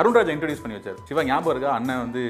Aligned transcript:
Arunraj 0.00 0.32
introduce 0.34 0.62
பண்ணி 0.62 0.76
வச்சார். 0.78 0.98
சிவா 1.08 1.22
ஞாபகம் 1.30 1.52
இருக்கா? 1.54 1.72
அண்ணன் 1.78 2.02
வந்து 2.04 2.22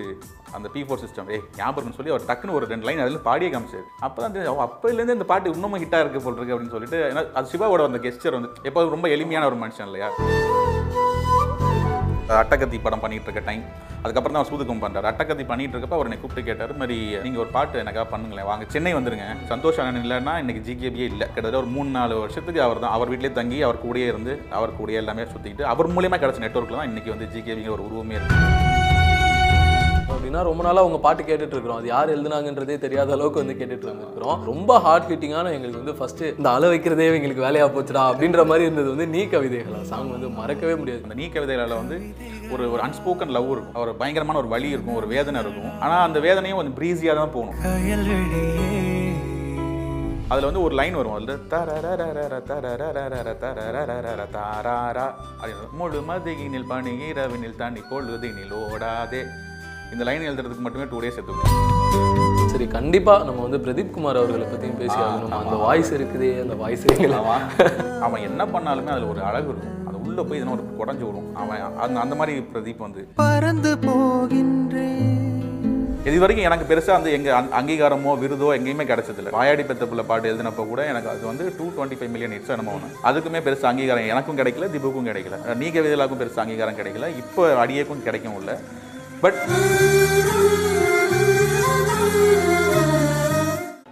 அந்த 0.57 0.67
பி 0.75 0.81
ஃபோர் 0.87 1.03
சிஸ்டம் 1.05 1.31
ஏய் 1.35 1.43
ஞாபகம்னு 1.61 1.97
சொல்லி 1.99 2.13
அவர் 2.15 2.27
டக்குன்னு 2.31 2.57
ஒரு 2.59 2.69
ரெண்டு 2.73 2.87
லைன் 2.89 3.03
அதில் 3.05 3.27
பாடியே 3.29 3.51
காமிச்சார். 3.55 3.87
அப்போ 4.07 4.19
தான் 4.23 4.35
தெரிஞ்சு, 4.37 4.65
அப்போலேருந்து 4.67 5.17
இந்த 5.19 5.29
பாட்டு 5.33 5.55
இன்னமும் 5.57 5.83
ஹிட்டாக 5.85 6.05
இருக்கு 6.05 6.25
போல் 6.27 6.39
இருக்கு 6.39 6.55
அப்படின்னு 6.57 6.77
சொல்லிட்டு 6.77 7.01
ஏன்னா 7.11 7.25
அது 7.41 7.53
சிவாவோட 7.55 7.91
அந்த 7.91 8.01
கெஸ்டர் 8.07 8.39
வந்து 8.39 8.53
எப்போ 8.71 8.89
ரொம்ப 8.97 9.09
எளிமையான 9.17 9.49
ஒரு 9.53 9.59
மனுஷன் 9.65 9.89
இல்லையா? 9.91 10.11
அட்டகத்தி 12.37 12.79
படம் 12.87 13.03
பண்ணிட்டு 13.03 13.29
இருக்க 13.29 13.43
டைம் 13.49 13.63
அதுக்கப்புறம் 14.03 14.37
தான் 14.39 14.49
சூதுக்கம் 14.49 14.83
பண்ணுறாரு 14.83 15.09
அட்டகத்தி 15.11 15.45
பண்ணிட்டு 15.51 15.75
இருக்கப்ப 15.75 15.97
அவர் 15.99 16.09
என்னை 16.09 16.19
கூப்பிட்டு 16.21 16.49
கேட்டார் 16.49 16.75
மாதிரி 16.81 16.99
நீங்கள் 17.25 17.43
ஒரு 17.45 17.51
பாட்டு 17.57 17.83
எனக்காக 17.83 18.07
பண்ணுங்களேன். 18.13 18.49
வாங்க 18.51 18.67
சென்னை 18.75 18.93
வந்துருங்க. 18.99 19.27
சந்தோஷ் 19.53 19.81
அண்ணன் 19.85 20.05
இல்லைன்னா 20.07 20.35
இன்னைக்கு 20.43 20.63
ஜிகேபியே 20.69 21.09
இல்லை. 21.13 21.27
கிட்டத்தட்ட 21.35 21.63
ஒரு 21.63 21.71
மூணு 21.77 21.91
நாலு 21.99 22.21
வருஷத்துக்கு 22.25 22.63
அவர் 22.67 22.83
தான் 22.85 22.97
அவர் 22.99 23.13
வீட்டிலே 23.13 23.33
தங்கி 23.41 23.61
அவர் 23.69 23.83
கூடயே 23.87 24.09
இருந்து 24.13 24.35
அவர் 24.61 24.79
கூடயே 24.81 25.01
எல்லாமே 25.05 25.27
சுற்றிக்கிட்டு 25.33 25.71
அவர் 25.75 25.95
மூலியமாக 25.97 26.23
கிடச்ச 26.25 26.47
நெட்ஒர்க்கில் 26.47 26.81
தான் 26.81 26.91
இன்னைக்கு 26.93 27.15
வந்து 27.17 27.33
ஜிகேபிங்கிற 27.35 27.77
ஒரு 27.79 27.87
உருவமே 27.89 28.19
இருக்குது 28.21 28.58
அப்படின்னா 30.29 30.49
ரொம்ப 30.49 30.63
நாளாக 30.65 30.83
அவங்க 30.85 30.99
பாட்டு 31.05 31.23
கேட்டுட்டு 31.29 31.55
இருக்கிறோம். 31.57 31.79
அது 31.81 31.89
யார் 31.93 32.11
எழுதுனாங்கன்றதே 32.15 32.75
தெரியாத 32.83 33.13
அளவுக்கு 33.17 33.41
வந்து 33.43 33.55
கேட்டுட்டு 33.61 33.87
இருந்திருக்கிறோம். 33.89 34.41
ரொம்ப 34.49 34.71
ஹார்ட் 34.87 35.07
ஹிட்டிங்கான 35.11 35.53
எங்களுக்கு 35.57 35.81
வந்து 35.83 35.95
ஃபர்ஸ்ட் 36.01 36.23
இந்த 36.39 36.49
அளவு 36.57 36.73
வைக்கிறதே 36.73 37.07
எங்களுக்கு 37.19 37.45
வேலையா 37.47 37.67
போச்சுடா 37.77 38.03
அப்படின்ற 38.11 38.43
மாதிரி 38.51 38.67
இருந்தது 38.69 38.89
வந்து 38.95 39.07
நீ 39.15 39.23
கவிதைகளா? 39.35 39.81
சாங் 39.93 40.11
வந்து 40.17 40.29
மறக்கவே 40.41 40.75
முடியாது. 40.81 41.03
அந்த 41.07 41.17
நீ 41.21 41.29
கவிதைகளில் 41.37 41.81
வந்து 41.81 41.99
ஒரு 42.53 42.67
ஒரு 42.75 42.81
அன்ஸ்போக்கன் 42.89 43.35
லவ் 43.39 43.51
இருக்கும். 43.55 43.81
ஒரு 43.85 43.95
பயங்கரமான 44.03 44.41
ஒரு 44.43 44.53
வழி 44.55 44.69
இருக்கும் 44.75 45.01
ஒரு 45.01 45.09
வேதனை 45.15 45.43
இருக்கும். 45.47 45.73
ஆனால் 45.87 46.05
அந்த 46.09 46.21
வேதனையும் 46.29 46.61
கொஞ்சம் 46.61 46.79
ப்ரீஸியாக 46.81 47.19
தான் 47.23 47.35
போகணும். 47.39 47.59
அதில் 50.33 50.49
வந்து 50.51 50.65
ஒரு 50.69 50.75
லைன் 50.79 50.97
வரும். 51.01 51.15
அதில் 51.19 51.45
தரரரரர 51.53 52.35
முழு 55.79 56.01
மதியினில் 56.09 56.71
பனி 56.73 56.93
இரவினில் 57.11 57.61
பொழுதினில் 57.93 58.57
ஓடாதே 58.65 59.21
இந்த 59.93 60.05
லைன் 60.05 60.21
எழுதுறதுக்கு 60.21 60.59
மட்டுமே 60.59 60.85
டூ 60.85 61.01
டேஸ் 61.01 61.19
எடுத்துக்கணும் 61.19 62.47
சரி 62.47 62.67
கண்டிப்பா 62.67 63.25
நம்ம 63.25 63.47
வந்து 63.47 63.59
பிரதீப் 63.59 63.91
குமார் 63.91 64.17
அவர்களை 64.17 64.47
பத்தியும் 64.47 64.77
பேசி 64.77 64.97
ஆகணும். 64.97 65.31
அந்த 65.31 65.57
வாய்ஸ் 65.57 65.93
இருக்குதே 65.93 66.41
அந்த 66.41 66.55
வாய்ஸ் 66.55 66.85
அவன் 67.13 67.45
அவன் 68.01 68.23
என்ன 68.23 68.45
பண்ணாலுமே 68.47 68.87
அதில் 68.87 69.05
ஒரு 69.05 69.23
அழகு 69.23 69.49
இருக்கும். 69.49 69.89
அது 69.89 70.01
உள்ளே 70.07 70.23
போய் 70.23 70.39
இதனா 70.39 70.53
ஒரு 70.53 70.65
குடஞ்சு 70.79 71.05
விடும் 71.07 71.37
அவன் 71.37 71.61
அந்த 71.81 72.01
அந்த 72.01 72.15
மாதிரி 72.15 72.39
பிரதீப் 72.55 72.77
வந்து. 72.79 73.09
பறந்து 73.15 73.77
போகின்றேன் 73.77 75.17
இது 76.05 76.21
வரைக்கும் 76.21 76.47
எனக்கு 76.47 76.75
பெருசாக 76.75 76.91
வந்து 76.91 77.13
எங்க 77.13 77.37
அங்க- 77.37 77.57
அங்கீகாரமோ 77.61 78.19
விருதோ 78.19 78.49
எங்கேயுமே 78.59 78.85
கிடைச்சதில்ல. 78.85 79.31
வாயாடி 79.31 79.63
பெத்த 79.63 79.85
புள்ள 79.85 80.03
பாட்டு 80.03 80.35
எழுதினப்ப 80.35 80.69
கூட 80.69 80.85
எனக்கு 80.85 81.09
அது 81.09 81.27
வந்து 81.27 81.53
two 81.59 81.65
twenty 81.69 81.97
five 81.97 82.11
million 82.11 82.31
hits 82.31 82.49
என்னமோ 82.49 82.73
ஒன்று 82.73 82.89
அதுக்குமே 83.05 83.43
பெருசா 83.43 83.63
அங்கீகாரம் 83.63 84.09
எனக்கும் 84.09 84.39
கிடைக்கல 84.39 84.69
திபுக்கும் 84.71 85.07
கிடைக்கல. 85.07 85.57
நீங்க 85.57 85.81
விதலாக்கும் 85.81 86.21
பெருசா 86.23 86.37
அங்கீகாரம் 86.37 86.77
கிடைக்கல. 86.77 87.09
இப்போ 87.17 87.67
அடியேக்கும் 87.67 88.03
கிடைக்கும் 88.03 88.39
இல்லை. 88.39 88.55
பட் 89.23 89.39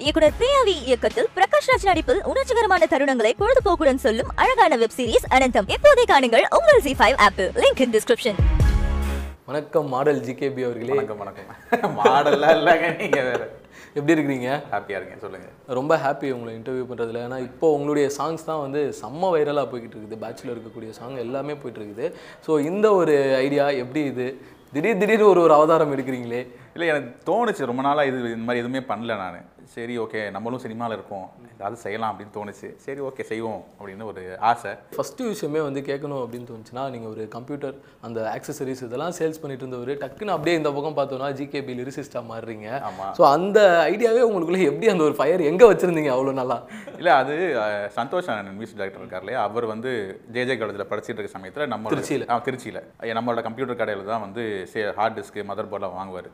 இயக்குனர் 0.04 0.34
பிரியாவி 0.40 0.74
இயக்கத்தில் 0.88 1.28
பிரகாஷ் 1.36 1.68
ராஜ் 1.70 1.86
நடிப்பில் 1.88 2.20
உணர்ச்சிகரமான 2.30 2.86
தருணங்களை 2.92 3.32
பொழுதுபோக்குடன் 3.40 4.02
சொல்லும் 4.04 4.30
அழகான 4.42 4.76
வெப் 4.82 4.96
சீரிஸ் 4.98 5.26
அனந்தம். 5.36 5.68
இப்போதே 5.76 6.04
காணுங்கள் 6.12 6.46
உங்கள் 6.58 6.84
ஜி 6.86 6.94
ஃபைவ் 7.00 7.18
ஆப்பில் 7.26 7.50
லிங்க் 7.64 7.82
இன் 7.86 7.94
டிஸ்கிரிப்ஷன் 7.96 8.38
வணக்கம் 9.50 9.88
மாடல் 9.94 10.22
ஜிகேபி 10.26 10.62
அவர்களே. 10.68 10.94
வணக்கம் 10.94 11.20
வணக்கம். 11.22 11.50
மாடல்லாம் 11.98 12.56
இல்லைங்க 12.58 12.86
நீங்க 13.02 13.20
வேற. 13.28 13.42
எப்படி 13.98 14.14
இருக்கிறீங்க? 14.14 14.48
ஹாப்பியாக 14.72 14.98
இருக்கேன் 15.00 15.22
சொல்லுங்க. 15.24 15.48
ரொம்ப 15.78 15.92
ஹாப்பி 16.04 16.28
உங்களை 16.36 16.52
இன்டர்வியூ 16.58 16.84
பண்ணுறதுல 16.88 17.20
ஏன்னா 17.26 17.38
இப்போ 17.50 17.66
உங்களுடைய 17.76 18.06
சாங்ஸ் 18.16 18.48
தான் 18.48 18.62
வந்து 18.64 18.80
செம்ம 19.00 19.30
வைரலாக 19.34 19.66
போய்கிட்டு 19.70 19.96
இருக்குது. 19.96 20.18
பேச்சுலர் 20.24 20.54
இருக்கக்கூடிய 20.56 20.90
சாங் 20.98 21.22
எல்லாமே 21.26 21.54
போயிட்டு 21.62 21.80
இருக்குது. 21.82 22.06
ஸோ 22.46 22.52
இந்த 22.70 22.86
ஒரு 23.00 23.14
ஐடியா 23.46 23.66
எப்படி 23.84 24.02
இது? 24.12 24.28
திடீர் 24.76 24.96
திடீர்னு 24.96 25.28
ஒரு 25.28 25.40
ஒரு 25.40 25.52
அவதாரம் 25.52 25.92
எடுக்கிறீங்களே? 25.92 26.46
இல்லை 26.72 26.88
எனக்கு 26.88 27.10
தோணுச்சு. 27.26 27.64
ரொம்ப 27.64 27.82
நாளாக 27.82 28.06
இது 28.06 28.18
இந்த 28.22 28.36
மாதிரி 28.36 28.66
எதுவுமே 28.66 28.78
பண்ணல 28.78 29.16
நான். 29.16 29.44
சரி 29.74 29.94
ஓகே 30.02 30.20
நம்மளும் 30.34 30.62
சினிமாவில் 30.64 30.94
இருக்கோம். 30.96 31.24
ஏதாவது 31.52 31.76
செய்யலாம் 31.84 32.10
அப்படின்னு 32.12 32.34
தோணுச்சு. 32.36 32.68
சரி 32.84 33.00
ஓகே 33.08 33.22
செய்வோம் 33.30 33.60
அப்படின்னு 33.78 34.04
ஒரு 34.10 34.22
ஆசை. 34.50 34.72
ஃபஸ்ட்டு 34.96 35.28
விஷயமே 35.32 35.60
வந்து 35.66 35.80
கேட்கணும் 35.88 36.22
அப்படின்னு 36.24 36.48
தோணுச்சுன்னா 36.50 36.84
நீங்கள் 36.94 37.10
ஒரு 37.14 37.24
கம்ப்யூட்டர் 37.34 37.74
அந்த 38.06 38.18
ஆக்சசரிஸ் 38.34 38.82
இதெல்லாம் 38.86 39.14
சேல்ஸ் 39.18 39.40
பண்ணிட்டு 39.42 39.64
இருந்தவர் 39.64 39.92
டக்குன்னு 40.04 40.34
அப்படியே 40.36 40.56
இந்த 40.60 40.72
பக்கம் 40.76 40.96
பார்த்தோன்னா 41.00 41.28
ஜிகேபி 41.40 41.74
லிரிசிஸ்டாக 41.80 42.24
மாறுறீங்க. 42.30 42.68
ஆமா. 42.90 43.08
ஸோ 43.18 43.24
அந்த 43.34 43.58
ஐடியாவே 43.92 44.22
உங்களுக்குள்ள 44.28 44.62
எப்படி 44.70 44.92
அந்த 44.94 45.04
ஒரு 45.08 45.16
ஃபயர் 45.20 45.48
எங்கே 45.50 45.68
வச்சுருந்தீங்க 45.72 46.12
அவ்வளோ 46.16 46.34
நல்லா 46.40 46.58
இல்லை 47.00 47.14
அது 47.20 47.36
சந்தோஷ் 47.98 48.30
அண்ணன் 48.34 48.58
மியூசிக் 48.60 48.80
டைரக்டர் 48.80 49.04
இருக்கார் 49.04 49.24
இல்லையா 49.26 49.42
அவர் 49.48 49.66
வந்து 49.74 49.92
ஜேஜே 50.36 50.56
காலேஜில் 50.62 50.90
படிச்சிட்டு 50.92 51.18
இருக்க 51.20 51.36
சமயத்தில் 51.38 51.72
நம்ம 51.74 51.94
திருச்சியில. 51.94 52.26
ஆ 52.32 52.42
திருச்சியில். 52.48 52.82
நம்மளோட 53.20 53.42
கம்ப்யூட்டர் 53.48 53.80
கடையில் 53.82 54.10
தான் 54.12 54.24
வந்து 54.26 54.42
ஹார்ட் 55.00 55.18
டிஸ்க்கு 55.20 55.48
மதர் 55.52 55.70
போர்டெலாம் 55.72 55.98
வாங்குவார். 56.00 56.30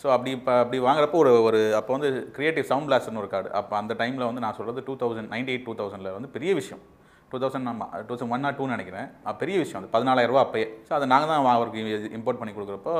ஸோ 0.00 0.06
அப்படி 0.14 0.30
இப்போ 0.36 0.52
அப்படி 0.62 0.78
வாங்குறப்போ 0.86 1.18
ஒரு 1.24 1.32
ஒரு 1.48 1.60
அப்போ 1.78 1.92
வந்து 1.96 2.08
கிரியேட்டிவ் 2.36 2.66
சவுண்ட் 2.70 2.88
பிளாஸ்ட்னு 2.88 3.20
ஒரு 3.22 3.30
கார்டு 3.34 3.48
அப்போ 3.60 3.74
அந்த 3.80 3.92
டைமில் 4.00 4.28
வந்து 4.28 4.42
நான் 4.44 4.56
சொல்கிறது 4.58 4.86
two 4.88 4.94
thousand 5.02 5.30
ninety 5.34 5.52
eight 5.52 5.66
two 5.68 5.74
தௌசண்டில் 5.80 6.16
வந்து 6.16 6.30
பெரிய 6.36 6.52
விஷயம். 6.60 6.82
டூ 7.30 7.38
தௌசண்ட் 7.42 7.66
நம்ம 7.68 7.86
டூ 8.08 8.10
தௌசண்ட் 8.10 8.34
ஒன் 8.34 8.44
ஆர் 8.48 8.56
டூன்னு 8.58 8.74
நினைக்கிறேன். 8.76 9.06
பெரிய 9.40 9.56
விஷயம். 9.62 9.78
அது 9.80 9.88
பதினாலாயிரரூவா 9.94 10.42
அப்பயே. 10.46 10.66
ஸோ 10.88 10.92
அதை 10.98 11.06
நாங்கள் 11.12 11.30
தான் 11.30 11.48
அவருக்கு 11.58 11.80
இம்போர்ட் 12.18 12.40
பண்ணி 12.40 12.52
கொடுக்குறப்போ 12.56 12.92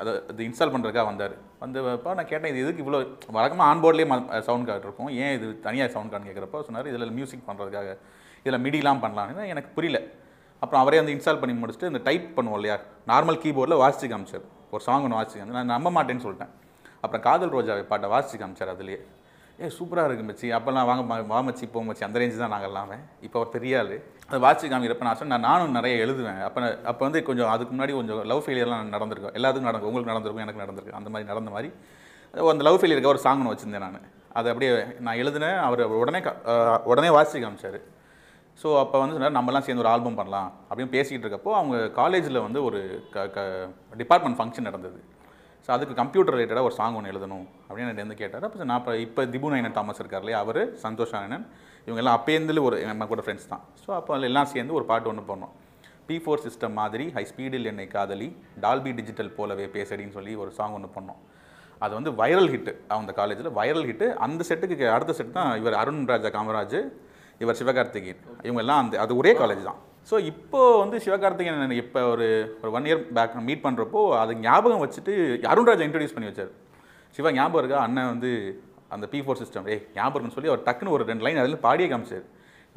அதை 0.00 0.12
அது 0.32 0.42
இன்ஸ்டால் 0.48 0.72
பண்ணுறதுக்காக 0.74 1.06
வந்தார். 1.10 1.34
வந்தப்போ 1.62 2.12
நான் 2.18 2.30
கேட்டேன் 2.32 2.50
இது 2.52 2.64
எதுக்கு 2.64 2.84
இவ்வளோ 2.84 3.00
வழக்கமாக 3.38 3.68
ஆன்போர்ட்லேயே 3.70 4.08
சவுண்ட் 4.48 4.68
கார்டு 4.70 4.86
இருக்கும். 4.88 5.10
ஏன் 5.22 5.34
இது 5.38 5.48
தனியாக 5.68 5.90
சவுண்ட் 5.96 6.12
கார்டு 6.14 6.28
கேட்குறப்போ 6.30 6.60
சொன்னார் 6.68 6.92
இதில் 6.92 7.16
மியூசிக் 7.18 7.48
பண்ணுறதுக்காக 7.48 7.90
இதில் 8.44 8.62
மிடிலாம் 8.66 9.02
பண்ணலான்னு 9.04 9.50
எனக்கு 9.54 9.70
புரியல. 9.78 10.00
அப்புறம் 10.62 10.82
அவரே 10.84 10.98
வந்து 11.02 11.14
இன்ஸ்டால் 11.16 11.42
பண்ணி 11.42 11.56
முடிச்சுட்டு 11.60 11.90
இந்த 11.92 12.02
டைப் 12.08 12.26
பண்ணுவோம் 12.38 12.58
இல்லையா? 12.60 12.78
நார்மல் 13.12 13.40
கீபோர்டில் 13.44 13.82
வாசிச்சு 13.84 14.08
காமிச்சார். 14.12 14.46
ஒரு 14.70 14.82
சாங் 14.82 15.10
ஒன்று 15.10 15.16
வாசிச்சு 15.16 15.44
நான் 15.44 15.64
நம்ப 15.64 15.90
மாட்டேன்னு 15.90 16.16
சொல்லிட்டேன். 16.16 16.48
அப்புறம் 16.94 17.20
காதல் 17.20 17.48
ரோஜா 17.48 17.74
பாட்டை 17.88 18.10
வாசிச்சு 18.10 18.38
காமிச்சார் 18.38 18.74
அதுலேயே. 18.78 19.00
ஏ 19.62 19.66
சூப்பராக 19.66 20.12
இருக்கு 20.12 20.32
மச்சி. 20.32 20.58
அப்போல்லாம் 20.58 20.84
வாங்க 20.84 21.14
மா- 21.14 21.26
வா 21.26 21.40
மச்சி 21.40 21.70
போ 21.72 21.82
மச்சி. 21.82 22.04
அந்த 22.04 22.18
ரேஞ்சு 22.18 22.36
தான் 22.36 22.48
நாங்கள் 22.48 22.66
எல்லாமே 22.66 22.94
இப்போ 23.20 23.40
அவர் 23.40 23.52
பெரிய 23.52 23.78
ஆள். 23.78 24.02
அதை 24.28 24.40
வாட்சி 24.40 24.72
காமிக்கிறப்ப 24.72 25.00
நான் 25.00 25.16
சொன்னேன் 25.16 25.40
நானும் 25.40 25.70
நிறைய 25.70 26.06
எழுதுவேன். 26.06 26.42
அப்போ 26.42 26.78
அப்போ 26.84 27.04
வந்து 27.04 27.22
கொஞ்சம் 27.22 27.48
அதுக்கு 27.48 27.76
முன்னாடி 27.76 27.94
கொஞ்சம் 27.94 28.24
லவ் 28.24 28.42
ஃபெயிலியர்லாம் 28.46 28.82
நடந்திருக்கும். 28.82 29.32
எல்லாத்துக்கும் 29.32 29.60
நடக்கும் 29.60 29.92
உங்களுக்கு 29.92 30.12
நடந்திருக்கும் 30.12 30.48
எனக்கு 30.48 30.62
நடந்திருக்கு 30.62 30.94
அந்த 30.94 31.10
மாதிரி 31.10 31.28
நடந்த 31.28 31.50
மாதிரி. 31.50 31.72
அந்த 32.32 32.64
லவ் 32.64 32.84
ஃபெயிலியருக்கு 32.84 33.06
ஒரு 33.06 33.18
சாங் 33.18 33.44
ஒன்று 33.44 33.52
வச்சுருந்தேன் 33.54 33.78
நான். 33.78 34.00
அதை 34.32 34.52
அப்படியே 34.52 34.84
நான் 35.00 35.16
எழுதினேன். 35.16 35.56
அவர் 35.56 35.82
உடனே 35.82 36.18
கா- 36.18 36.82
உடனே 36.82 37.08
வாசிச்சு 37.08 37.40
காமிச்சார். 37.40 37.80
ஸோ 38.62 38.68
அப்போ 38.82 38.96
வந்து 39.02 39.14
சொன்னார் 39.16 39.36
நம்மலாம் 39.38 39.64
சேர்ந்து 39.66 39.82
ஒரு 39.84 39.90
ஆல்பம் 39.92 40.18
பண்ணலாம். 40.20 40.48
அப்படின்னு 40.68 40.92
பேசிக்கிட்டு 40.96 41.26
இருக்கப்போ 41.26 41.52
அவங்க 41.58 41.76
காலேஜில் 42.00 42.44
வந்து 42.46 42.60
ஒரு 42.68 42.80
க 43.14 43.24
க 43.36 43.40
டிபார்ட்மெண்ட் 44.00 44.38
ஃபங்க்ஷன் 44.40 44.68
நடந்தது. 44.68 44.98
ஸோ 45.64 45.70
அதுக்கு 45.76 45.94
கம்ப்யூட்டர் 46.00 46.34
ரிலேட்டடாக 46.36 46.68
ஒரு 46.68 46.76
சாங் 46.80 46.96
ஒன்று 46.98 47.12
எழுதணும் 47.12 47.46
அப்படின்னு 47.68 48.04
என்ன 48.04 48.16
கேட்டார். 48.22 48.44
அப்போ 48.48 48.68
நான் 48.70 48.80
இப்போ 48.80 48.92
இப்போ 49.06 49.24
திபு 49.34 49.50
நயனன் 49.54 49.76
தாமஸ் 49.78 50.02
இருக்கார் 50.02 50.22
இல்லையா? 50.24 50.40
அவர் 50.44 50.60
சந்தோஷ் 50.84 51.14
நாராயணன் 51.16 51.46
இவங்க 51.86 52.00
எல்லாம் 52.02 52.18
அப்பேருந்து 52.18 52.62
ஒரு 52.68 52.76
நம்ம 52.92 53.06
கூட 53.12 53.22
ஃப்ரெண்ட்ஸ் 53.26 53.50
தான். 53.54 53.64
ஸோ 53.82 53.90
அப்போ 53.98 54.12
அதில் 54.14 54.30
எல்லாம் 54.30 54.50
சேர்ந்து 54.54 54.76
ஒரு 54.78 54.86
பாட்டு 54.92 55.10
ஒன்று 55.12 55.24
பண்ணோம் 55.32 55.54
பி 56.08 56.16
ஃபோர் 56.22 56.42
சிஸ்டம் 56.46 56.74
மாதிரி 56.80 57.04
ஹை 57.16 57.22
ஸ்பீடில் 57.30 57.68
என்னை 57.72 57.86
காதலி 57.96 58.28
டால்பி 58.64 58.92
டிஜிட்டல் 58.98 59.30
போலவே 59.36 59.66
பேசடின்னு 59.76 60.16
சொல்லி 60.18 60.32
ஒரு 60.42 60.50
சாங் 60.58 60.74
ஒன்று 60.78 60.88
பண்ணோம் 60.96 61.20
அது 61.84 61.92
வந்து 61.98 62.10
வைரல் 62.20 62.50
ஹிட்டு 62.54 62.72
அந்த 62.96 63.12
காலேஜில் 63.18 63.54
வைரல் 63.58 63.86
ஹிட்டு 63.90 64.06
அந்த 64.26 64.44
செட்டுக்கு 64.48 64.86
அடுத்த 64.96 65.12
செட் 65.18 65.36
தான் 65.38 65.52
இவர் 65.60 65.76
அருண் 65.82 66.02
ராஜா 66.12 66.30
காமராஜ் 66.34 66.80
இவர் 67.42 67.58
சிவகார்த்திகேயன். 67.60 68.20
இவங்கெல்லாம் 68.46 68.80
அந்த 68.82 68.94
அது 69.04 69.12
ஒரே 69.20 69.32
காலேஜ் 69.40 69.68
தான். 69.68 69.78
ஸோ 70.10 70.16
இப்போ 70.30 70.60
வந்து 70.82 70.96
சிவகார்த்திகேயன் 71.04 71.76
இப்போ 71.82 72.00
ஒரு 72.12 72.26
ஒரு 72.62 72.70
ஒன் 72.78 72.88
இயர் 72.88 73.04
பேக் 73.18 73.36
மீட் 73.48 73.64
பண்ணுறப்போ 73.66 74.00
அது 74.22 74.32
ஞாபகம் 74.46 74.82
வச்சுட்டு 74.84 75.14
அருண் 75.52 75.70
ராஜா 75.70 75.84
இன்ட்ரடியூஸ் 75.86 76.16
பண்ணி 76.16 76.30
வச்சார். 76.30 76.50
சிவா 77.16 77.30
ஞாபகம் 77.38 77.60
இருக்கா? 77.62 77.78
அண்ணன் 77.86 78.10
வந்து 78.14 78.30
அந்த 78.94 79.06
பி 79.12 79.18
ஃபோர் 79.24 79.40
சிஸ்டம் 79.40 79.66
ஏய் 79.72 79.82
ஞாபகம்னு 79.96 80.36
சொல்லி 80.36 80.50
அவர் 80.52 80.66
டக்குன்னு 80.68 80.94
ஒரு 80.96 81.04
ரெண்டு 81.10 81.24
லைன் 81.26 81.40
அதில் 81.42 81.64
பாடியே 81.66 81.88
காமிச்சார். 81.92 82.26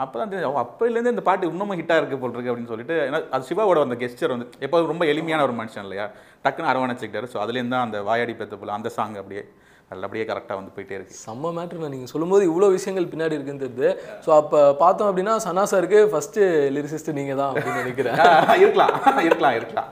அப்போ 0.04 0.16
தான் 0.20 0.30
தெரிஞ்சு, 0.32 0.48
அப்போலேருந்து 0.62 1.14
இந்த 1.14 1.24
பாட்டு 1.28 1.50
இன்னமும் 1.54 1.78
ஹிட்டாக 1.80 2.00
இருக்குது 2.02 2.22
போல் 2.22 2.34
இருக்கு 2.36 2.52
அப்படின்னு 2.52 2.72
சொல்லிட்டு 2.72 2.96
ஏன்னா 3.08 3.20
அது 3.36 3.48
சிவாவோட 3.50 3.82
அந்த 3.88 3.98
கெஸ்டர் 4.04 4.34
வந்து 4.36 4.48
எப்போது 4.66 4.90
ரொம்ப 4.92 5.04
எளிமையான 5.12 5.44
ஒரு 5.48 5.54
மனுஷன் 5.60 5.86
இல்லையா? 5.88 6.06
டக்குன்னு 6.46 6.72
அரவணைச்சிக்கிட்டாரு. 6.72 7.28
ஸோ 7.34 7.38
அதுலேருந்து 7.44 7.76
தான் 7.76 7.86
அந்த 7.88 8.00
வாயாடி 8.08 8.34
பெத்த 8.40 8.58
போல 8.62 8.74
அந்த 8.78 8.92
சாங் 8.98 9.20
அப்படியே 9.22 9.44
அப்படியே 10.02 10.26
கரெக்டாக 10.26 10.54
வந்து 10.54 10.72
போயிட்டே 10.76 10.92
இருக்கு. 10.92 11.16
செம்ம 11.26 11.52
மேட்ரு 11.58 11.90
நீங்கள் 11.90 12.06
சொல்லும்போது 12.06 12.44
இவ்வளோ 12.52 12.70
விஷயங்கள் 12.70 13.12
பின்னாடி 13.14 13.32
இருக்குன்னு 13.32 13.66
தெரியுது. 13.66 13.90
ஸோ 14.26 14.30
அப்போ 14.36 14.74
பார்த்தோம் 14.74 15.18
அப்படின்னா 15.18 15.36
சனா 15.46 15.64
சாருக்கு 15.72 16.00
ஃபஸ்ட்டு 16.14 16.48
லிரிசிஸ்ட் 16.78 17.12
நீங்கள் 17.12 17.36
தான் 17.36 17.54
அப்படின்னு 17.54 17.76
நினைக்கிறேன். 17.76 18.16
இருக்கலாம். 18.56 19.20
இருக்கலாம் 19.20 19.56
இருக்கலாம். 19.56 19.90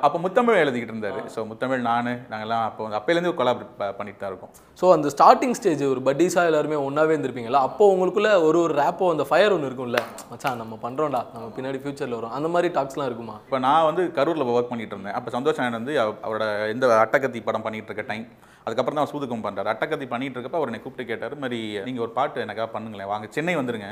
அப்போ 0.00 0.18
முத்தமிழ் 0.18 0.60
எழுதிக்கிட்டு 0.62 0.92
இருந்தாரு. 0.94 1.20
ஸோ 1.34 1.46
முத்தமிழ் 1.46 1.80
நான் 1.80 2.26
நாங்கெல்லாம் 2.30 2.64
அப்போ 2.64 2.88
அப்போலேருந்து 2.88 3.32
கொலாப் 3.40 3.60
பண்ணிட்டு 3.96 4.20
தான் 4.20 4.30
இருக்கோம். 4.32 4.50
ஸோ 4.80 4.92
அந்த 4.92 5.08
ஸ்டார்டிங் 5.08 5.52
ஸ்டேஜ் 5.52 5.82
ஒரு 5.82 6.00
பட்டீஸாக 6.00 6.44
எல்லாருமே 6.44 6.76
ஒன்றாவே 6.88 7.14
இருந்திருப்பீங்களா 7.16 7.60
அப்போ 7.68 7.94
உங்களுக்குள்ள 7.94 8.42
ஒரு 8.44 8.58
ஒரு 8.60 8.74
ரேப்போ 8.74 9.10
அந்த 9.10 9.24
ஃபயர் 9.24 9.52
ஒன்று 9.52 9.68
இருக்கும்ல. 9.68 9.98
மச்சான் 10.30 10.56
நம்ம 10.56 10.74
பண்ணுறோம்டா 10.82 11.22
நம்ம 11.34 11.46
பின்னாடி 11.56 11.80
ஃபியூச்சரில் 11.82 12.18
வரும். 12.18 12.30
அந்த 12.30 12.48
மாதிரி 12.48 12.74
டாக்ஸ்லாம் 12.74 13.04
இருக்குமா? 13.04 13.32
இப்போ 13.44 13.58
நான் 13.58 13.84
வந்து 13.84 14.02
கரூரில் 14.14 14.44
ஒர்க் 14.44 14.68
பண்ணிட்டு 14.68 14.96
இருந்தேன். 14.96 15.12
அப்போ 15.12 15.40
சந்தோஷ் 15.40 15.70
வந்து 15.70 16.00
அவ- 16.00 16.20
அவரோட 16.26 16.72
இந்த 16.72 16.86
அட்டகத்தி 16.86 17.42
படம் 17.44 17.62
பண்ணிட்டு 17.62 17.92
இருக்க 17.92 18.14
டைம் 18.14 18.26
அதுக்கப்புறம் 18.64 19.00
தான் 19.00 19.10
சூதுக்கம் 19.12 19.44
பண்ணுறாரு 19.46 19.70
அட்டக்கத்தி 19.72 20.06
பண்ணிட்டு 20.12 20.36
இருக்கப்ப 20.36 20.58
அவர் 20.60 20.70
என்னை 20.70 20.80
கூப்பிட்டு 20.82 21.10
கேட்டார் 21.10 21.34
மாதிரி 21.44 21.60
நீங்கள் 21.86 22.04
ஒரு 22.06 22.12
பாட்டு 22.18 22.44
எனக்காக 22.46 22.68
பண்ணுங்களேன். 22.74 23.10
வாங்க 23.12 23.28
சென்னை 23.36 23.54
வந்துருங்க. 23.60 23.88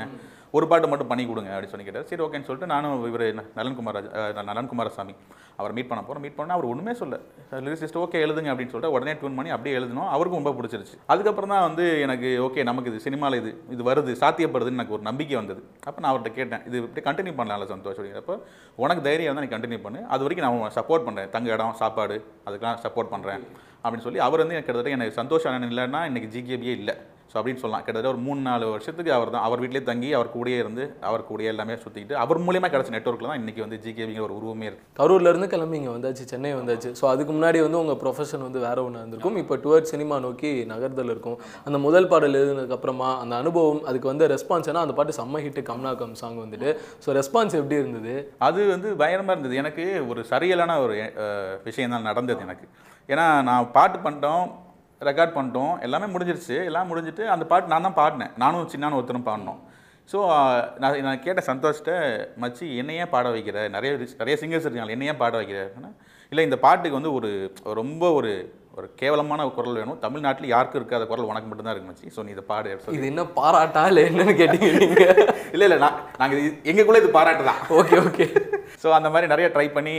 ஒரு 0.57 0.65
பாட்டு 0.71 0.87
மட்டும் 0.91 1.09
பண்ணி 1.11 1.23
கொடுங்க 1.27 1.49
அப்படின்னு 1.53 1.73
சொல்லி 1.73 1.85
கேட்டார். 1.87 2.07
சரி 2.09 2.23
ஓகேன்னு 2.25 2.47
சொல்லிட்டு 2.47 2.71
நானும் 2.73 3.05
இவர் 3.09 3.23
நலன்குமார் 3.59 3.99
நலன்குமாரசாமி 4.49 5.13
அவர் 5.59 5.73
மீட் 5.77 5.89
பண்ண 5.89 6.01
போகிறோம் 6.07 6.23
மீட் 6.25 6.37
பண்ணால் 6.37 6.57
அவர் 6.57 6.67
ஒன்றுமே 6.71 6.93
சொல்ல 7.01 7.19
லிரிசிஸ்ட் 7.65 7.99
ஓகே 8.03 8.21
எழுதுங்க 8.25 8.49
அப்படின்னு 8.53 8.73
சொல்லிட்டு 8.73 8.95
உடனே 8.95 9.13
ட்யூன் 9.19 9.37
பண்ணி 9.37 9.51
அப்படியே 9.55 9.75
எழுதணும் 9.79 10.09
அவருக்கும் 10.15 10.41
ரொம்ப 10.41 10.53
பிடிச்சிருச்சு. 10.57 10.95
அதுக்கப்புறம் 11.13 11.53
தான் 11.53 11.65
வந்து 11.67 11.85
எனக்கு 12.05 12.29
ஓகே 12.47 12.65
நமக்கு 12.69 12.91
இது 12.91 13.05
சினிமாவில் 13.07 13.39
இது 13.41 13.51
இது 13.75 13.81
வருது 13.89 14.13
சாத்தியப்படுதுன்னு 14.23 14.79
எனக்கு 14.79 14.97
ஒரு 14.97 15.05
நம்பிக்கை 15.09 15.37
வந்தது. 15.41 15.61
அப்போ 15.87 15.99
நான் 16.01 16.11
அவர்கிட்ட 16.13 16.33
கேட்டேன் 16.39 16.63
இது 16.69 16.77
இப்படி 16.83 17.05
கண்டினியூ 17.09 17.35
பண்ணலாம்ல 17.39 17.67
சந்தோஷ்? 17.73 17.97
அப்படிங்கிறப்போ 17.99 18.37
உனக்கு 18.83 19.03
தைரியம் 19.09 19.37
தான் 19.39 19.47
நீ 19.47 19.51
கண்டினியூ 19.55 19.81
பண்ணு. 19.87 20.01
அது 20.15 20.23
வரைக்கும் 20.25 20.47
நான் 20.47 20.77
சப்போர்ட் 20.79 21.07
பண்ணுறேன் 21.09 21.31
தங்க 21.37 21.55
இடம் 21.55 21.79
சாப்பாடு 21.83 22.17
அதுக்கெல்லாம் 22.47 22.83
சப்போர்ட் 22.87 23.13
பண்ணுறேன் 23.15 23.41
அப்படின்னு 23.83 24.05
சொல்லி 24.07 24.19
அவர் 24.27 24.43
வந்து 24.43 24.55
எனக்கு 24.55 24.69
கிட்டத்தட்ட 24.69 24.97
எனக்கு 24.99 25.19
சந்தோஷம் 25.21 25.71
இல்லைன்னா 25.71 26.01
இன்றைக்கி 26.09 26.29
ஜிகேபியே 26.35 26.75
இல்லை. 26.81 26.95
ஸோ 27.31 27.35
அப்படின்னு 27.39 27.61
சொல்லலாம். 27.63 27.83
கிட்டத்தட்ட 27.85 28.13
ஒரு 28.13 28.21
மூணு 28.27 28.41
நாலு 28.47 28.65
வருஷத்துக்கு 28.73 29.11
அவர் 29.17 29.29
தான் 29.33 29.45
அவர் 29.47 29.61
வீட்டிலே 29.63 29.81
தங்கி 29.89 30.09
அவர் 30.17 30.29
கூடயே 30.35 30.57
இருந்து 30.63 30.83
அவர் 31.09 31.21
கூடயே 31.29 31.49
எல்லாமே 31.53 31.75
சுற்றிக்கிட்டு 31.83 32.15
அவர் 32.23 32.39
மூலியமாக 32.47 32.71
கிடச்ச 32.73 32.91
நெட்ஒர்க்கில் 32.95 33.29
தான் 33.31 33.39
இன்றைக்கி 33.41 33.61
வந்து 33.65 33.77
ஜிகேபிங்கிற 33.85 34.23
ஒரு 34.27 34.35
உருவமே 34.39 34.65
இருக்குது 34.69 34.97
கரூர்ல 34.99 35.31
இருந்து 35.33 35.49
கிளம்பி 35.53 35.77
இங்கே 35.79 35.91
வந்தாச்சு 35.95 36.23
சென்னை 36.31 36.53
வந்தாச்சு. 36.59 36.89
ஸோ 36.99 37.05
அதுக்கு 37.13 37.33
முன்னாடி 37.37 37.59
வந்து 37.65 37.79
உங்கள் 37.83 37.99
ப்ரொஃபஷன் 38.03 38.43
வந்து 38.47 38.61
வேற 38.67 38.77
ஒன்று 38.87 39.01
இருந்திருக்கும். 39.01 39.37
இப்போ 39.43 39.57
டுவர்ட் 39.65 39.89
சினிமா 39.93 40.17
நோக்கி 40.25 40.51
நகர்தல் 40.73 41.11
இருக்கும். 41.13 41.37
அந்த 41.67 41.79
முதல் 41.85 42.09
பாடல் 42.13 42.39
எழுதுனதுக்கு 42.39 42.77
அப்புறமா 42.77 43.11
அந்த 43.23 43.35
அனுபவம் 43.43 43.81
அதுக்கு 43.91 44.09
வந்து 44.11 44.27
ரெஸ்பான்ஸ் 44.33 44.69
ஏன்னா 44.71 44.83
அந்த 44.87 44.95
பாட்டு 44.97 45.17
செம்ம 45.19 45.41
ஹிட் 45.45 45.61
கம்னாக்கம் 45.71 46.15
சாங் 46.21 46.41
வந்துட்டு. 46.45 46.71
ஸோ 47.05 47.15
ரெஸ்பான்ஸ் 47.19 47.57
எப்படி 47.59 47.79
இருந்தது? 47.83 48.15
அது 48.49 48.59
வந்து 48.73 48.89
பயங்கரமாக 49.03 49.35
இருந்தது. 49.37 49.57
எனக்கு 49.63 49.85
ஒரு 50.11 50.23
சரியலான 50.33 50.77
ஒரு 50.85 50.97
விஷயம் 51.69 51.95
தான் 51.95 52.09
நடந்தது 52.09 52.43
எனக்கு. 52.47 52.67
ஏன்னா 53.09 53.27
நான் 53.51 53.71
பாட்டு 53.77 53.97
பண்ணிட்டோம் 54.07 54.45
ரெக்கார்ட் 55.09 55.35
பண்ணிட்டோம். 55.35 55.73
எல்லாமே 55.85 56.07
முடிஞ்சிருச்சு. 56.13 56.55
எல்லாம் 56.69 56.89
முடிஞ்சிட்டு 56.91 57.23
அந்த 57.33 57.43
பாட்டு 57.51 57.71
நான் 57.73 57.87
தான் 57.87 57.99
பாடினேன். 57.99 58.33
நானும் 58.43 58.71
சின்னான 58.73 58.97
ஒருத்தரும் 58.99 59.27
பாடினோம். 59.29 59.59
ஸோ 60.11 60.19
நான் 60.83 61.03
நான் 61.07 61.23
கேட்ட 61.25 61.41
சந்தோஷ்ட 61.49 61.91
மச்சி 62.43 62.65
என்னையே 62.81 63.05
பாட 63.13 63.27
வைக்கிற? 63.35 63.57
நிறைய 63.75 63.91
நிறைய 64.21 64.35
சிங்கர்ஸ் 64.41 64.65
இருக்காங்க 64.67 64.95
என்னையே 64.97 65.13
பாட 65.21 65.33
வைக்கிற? 65.41 65.59
இல்லை 66.31 66.43
இந்த 66.47 66.57
பாட்டுக்கு 66.65 66.99
வந்து 66.99 67.13
ஒரு 67.17 67.29
ரொம்ப 67.81 68.03
ஒரு 68.19 68.31
ஒரு 68.79 68.87
கேவலமான 68.99 69.45
குரல் 69.55 69.77
வேணும். 69.79 69.99
தமிழ்நாட்டில் 70.03 70.51
யாருக்கும் 70.51 70.79
இருக்காத 70.79 71.05
குரல் 71.11 71.29
உனக்கு 71.31 71.47
மட்டும்தான் 71.49 71.73
இருக்கு 71.75 71.89
மச்சி. 71.91 72.07
ஸோ 72.15 72.23
நீ 72.25 72.31
இதை 72.35 72.43
பாடு. 72.51 72.69
இது 72.97 73.05
என்ன 73.11 73.23
பாராட்டா 73.39 73.83
இல்லை 73.91 74.03
என்னன்னு 74.09 74.35
கேட்டீங்க 74.41 74.67
இல்லை 75.55 75.65
இல்லை. 75.67 75.77
நான் 75.85 75.97
நாங்கள் 76.21 76.41
எங்களுக்குள்ளே 76.69 77.01
இது 77.03 77.11
பாராட்டு 77.17 77.45
தான். 77.49 77.61
Okay 77.79 77.97
okay. 78.07 78.27
ஸோ 78.83 78.89
அந்த 78.97 79.09
மாதிரி 79.13 79.31
நிறைய 79.33 79.47
ட்ரை 79.55 79.67
பண்ணி 79.77 79.95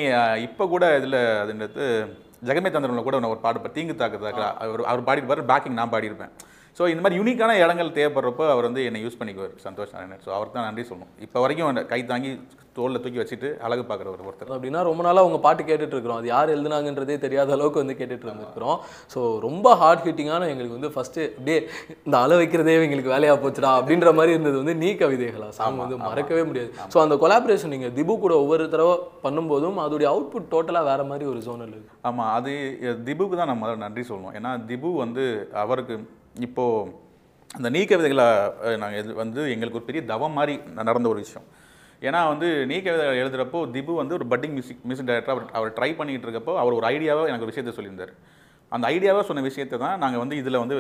இப்போ 0.48 0.66
கூட 0.74 0.84
இதில் 1.00 1.18
அதுன்றது 1.42 1.86
ஜெகமே 2.46 2.70
தந்திரம்ல 2.74 3.02
கூட 3.08 3.16
ஒரு 3.32 3.40
பாடு 3.44 3.72
தீங்கு 3.76 3.94
தாக்கு 3.96 4.18
தாக்கு 4.24 4.42
அவர் 4.64 4.82
அவர் 4.90 5.06
பாடிருப்பார் 5.08 5.48
பேக்கிங் 5.50 5.78
நான் 5.80 5.92
பாடியிருப்பேன். 5.92 6.32
ஸோ 6.78 6.82
இந்த 6.92 7.02
மாதிரி 7.04 7.18
யூனிக்கான 7.20 7.56
இடங்கள் 7.64 7.96
தேவைப்படுறப்போ 7.98 8.44
அவர் 8.54 8.66
வந்து 8.68 8.82
என்னை 8.88 9.00
யூஸ் 9.04 9.20
பண்ணிக்குவார். 9.20 9.54
சந்தோஷ் 9.66 9.94
நாராயணன். 9.94 10.24
ஸோ 10.26 10.30
அவருக்கு 10.36 10.56
தான் 10.58 10.68
நன்றி 10.68 10.84
சொல்லணும். 10.90 11.10
இப்போ 11.26 11.38
வரைக்கும் 11.44 11.80
கை 11.90 11.98
தாங்கி 12.10 12.30
தோளில் 12.76 13.00
தூக்கி 13.04 13.18
வச்சுட்டு 13.20 13.48
அழகு 13.66 13.82
பார்க்குற 13.88 14.08
ஒரு 14.12 14.22
ஒருத்தர் 14.28 14.54
அப்படின்னா 14.56 14.82
ரொம்ப 14.88 15.02
நாளாக 15.06 15.28
உங்க 15.28 15.38
பாட்டு 15.46 15.62
கேட்டுட்டு 15.70 15.94
இருக்கிறோம். 15.96 16.20
அது 16.20 16.28
யார் 16.32 16.52
எழுதுனாங்கன்றதே 16.54 17.16
தெரியாத 17.24 17.52
அளவுக்கு 17.56 17.82
வந்து 17.82 17.96
கேட்டுட்டு 17.98 18.26
இருந்திருக்கிறோம். 18.26 18.78
ஸோ 19.14 19.20
ரொம்ப 19.46 19.74
ஹார்ட் 19.82 20.04
ஹிட்டிங்கான 20.06 20.48
எங்களுக்கு 20.52 20.78
வந்து 20.78 20.90
ஃபர்ஸ்ட் 20.94 21.18
அப்படியே 21.24 21.58
இந்த 22.06 22.16
அள 22.22 22.38
வைக்கிறதே 22.42 22.76
எங்களுக்கு 22.86 23.14
வேலையா 23.14 23.34
போச்சுடா 23.42 23.72
அப்படின்ற 23.80 24.14
மாதிரி 24.20 24.34
இருந்தது 24.36 24.56
வந்து 24.62 24.76
நீ 24.84 24.90
கவிதைகளா. 25.02 25.50
சாங் 25.58 25.82
வந்து 25.84 25.98
மறக்கவே 26.06 26.44
முடியாது. 26.52 26.72
ஸோ 26.94 27.00
அந்த 27.04 27.18
கொலாபரேஷன் 27.24 27.74
நீங்க 27.74 27.90
திபு 27.98 28.16
கூட 28.24 28.34
ஒவ்வொரு 28.44 28.70
தடவை 28.76 28.96
பண்ணும்போதும் 29.26 29.84
அதோடைய 29.84 30.10
அவுட்புட் 30.14 30.50
டோட்டலாக 30.54 30.90
வேற 30.92 31.02
மாதிரி 31.12 31.26
ஒரு 31.34 31.42
ஜோனல் 31.50 31.74
இருக்கு. 31.76 31.94
ஆமாம் 32.10 32.32
அது 32.38 32.54
திபுக்கு 33.10 33.36
தான் 33.42 33.54
நம்ம 33.54 33.76
நன்றி 33.86 34.04
சொல்லணும். 34.12 34.34
ஏன்னா 34.40 34.52
திபு 34.72 34.96
வந்து 35.04 35.26
அவருக்கு 35.64 35.96
இப்போது 36.46 37.00
அந்த 37.56 37.68
நீ 37.70 37.80
கவிதைகளை 37.84 38.26
நாங்கள் 38.82 39.00
இது 39.02 39.14
வந்து 39.22 39.40
எங்களுக்கு 39.54 39.78
ஒரு 39.80 39.88
பெரிய 39.88 40.02
தவம் 40.12 40.36
மாதிரி 40.38 40.54
நடந்த 40.78 41.08
ஒரு 41.12 41.20
விஷயம். 41.24 41.46
ஏன்னா 42.06 42.20
வந்து 42.32 42.48
நீ 42.70 42.76
கவிதை 42.84 43.04
எழுதுகிறப்போ 43.22 43.58
திபு 43.74 43.92
வந்து 44.00 44.16
ஒரு 44.18 44.26
பட்டிங் 44.30 44.54
மியூசிக் 44.56 44.84
மியூசிக் 44.88 45.08
டைரக்டர் 45.10 45.34
அவர் 45.34 45.50
அவர் 45.58 45.74
ட்ரை 45.78 45.90
பண்ணிகிட்டு 45.98 46.26
இருக்கப்போ 46.28 46.54
அவர் 46.62 46.76
ஒரு 46.78 46.86
ஐடியாவாக 46.94 47.30
எனக்கு 47.30 47.46
ஒரு 47.46 47.52
விஷயத்தை 47.52 47.74
சொல்லியிருந்தார். 47.78 48.12
அந்த 48.72 48.84
ஐடியாவாக 48.94 49.24
சொன்ன 49.28 49.44
விஷயத்தை 49.50 49.78
தான் 49.84 49.98
நாங்கள் 50.02 50.22
வந்து 50.22 50.36
இதில் 50.42 50.62
வந்து 50.62 50.76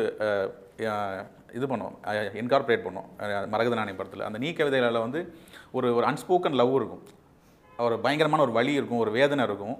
இது 1.56 1.66
பண்ணோம். 1.72 1.94
இன்கார்பரேட் 2.42 2.84
பண்ணோம். 2.86 3.08
மரகத 3.52 3.74
நாணய 3.78 3.96
படத்தில். 3.96 4.26
அந்த 4.28 4.38
நீ 4.44 4.50
கவிதைகளில் 4.60 5.04
வந்து 5.06 5.20
ஒரு 5.78 5.88
ஒரு 5.96 6.06
அன்ஸ்போக்கன் 6.10 6.58
லவ் 6.60 6.76
இருக்கும். 6.78 7.02
ஒரு 7.78 7.96
பயங்கரமான 8.04 8.42
ஒரு 8.46 8.54
வழி 8.58 8.72
இருக்கும். 8.78 9.02
ஒரு 9.04 9.10
வேதனை 9.18 9.44
இருக்கும். 9.48 9.76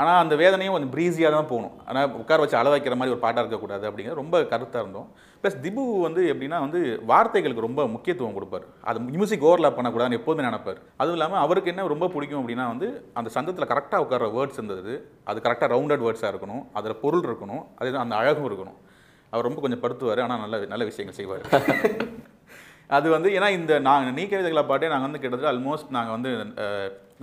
ஆனால் 0.00 0.20
அந்த 0.22 0.34
வேதனையும் 0.36 0.74
கொஞ்சம் 0.74 0.92
ப்ரீஸியாக 0.94 1.30
தான் 1.36 1.48
போகணும். 1.52 1.72
ஆனால் 1.88 2.12
உட்கார 2.20 2.38
வச்சு 2.42 2.56
அள 2.58 2.68
வைக்கிற 2.74 2.94
மாதிரி 2.98 3.14
ஒரு 3.14 3.22
பாட்டாக 3.24 3.42
இருக்கக்கூடாது 3.44 3.84
அப்படிங்கிறது 3.88 4.20
ரொம்ப 4.22 4.40
கருத்தாக 4.52 4.82
இருந்தோம். 4.84 5.08
ப்ளஸ் 5.42 5.58
திபு 5.64 5.82
வந்து 6.00 6.22
எப்படின்னா 6.32 6.58
வந்து 6.64 6.80
வார்த்தைகளுக்கு 7.08 7.66
ரொம்ப 7.66 7.86
முக்கியத்துவம் 7.86 8.36
கொடுப்பார். 8.38 8.66
அது 8.80 9.00
மியூசிக் 9.00 9.46
ஓவர்லாப் 9.48 9.78
பண்ணக்கூடாதுன்னு 9.78 10.18
எப்போதுமே 10.20 10.46
நினைப்பார். 10.48 10.78
அதுவும் 10.96 11.16
இல்லாமல் 11.18 11.38
அவருக்கு 11.38 11.70
என்ன 11.70 11.86
ரொம்ப 11.86 12.08
பிடிக்கும் 12.08 12.40
அப்படின்னா 12.42 12.66
வந்து 12.66 12.88
அந்த 13.14 13.30
சந்தத்தில் 13.34 13.70
கரெக்டாக 13.72 14.04
உட்கார 14.06 14.28
வேர்ட்ஸ் 14.36 14.60
இருந்தது. 14.60 14.94
அது 15.24 15.40
கரெக்டாக 15.40 15.70
ரவுண்டட் 15.74 16.04
வேர்ட்ஸாக 16.06 16.32
இருக்கணும். 16.34 16.62
அதில் 16.72 17.00
பொருள் 17.04 17.26
இருக்கணும். 17.28 17.64
அதே 17.76 17.92
அந்த 17.96 18.16
அழகும் 18.16 18.48
இருக்கணும். 18.50 18.78
அவர் 19.32 19.44
ரொம்ப 19.44 19.60
கொஞ்சம் 19.60 19.82
படுத்துவார். 19.82 20.22
ஆனால் 20.22 20.40
நல்ல 20.40 20.64
நல்ல 20.66 20.84
விஷயங்கள் 20.84 21.18
செய்வார். 21.20 21.44
அது 22.96 23.10
வந்து 23.10 23.28
ஏன்னா 23.28 23.48
இந்த 23.50 23.72
நாங்கள் 23.78 24.12
நீ 24.12 24.22
கவிதைகளை 24.26 24.62
பாட்டே 24.64 24.88
நாங்கள் 24.88 25.08
வந்து 25.10 25.20
கிட்டத்தட்ட 25.20 25.52
ஆல்மோஸ்ட் 25.52 25.90
நாங்கள் 25.90 26.14
வந்து 26.16 26.30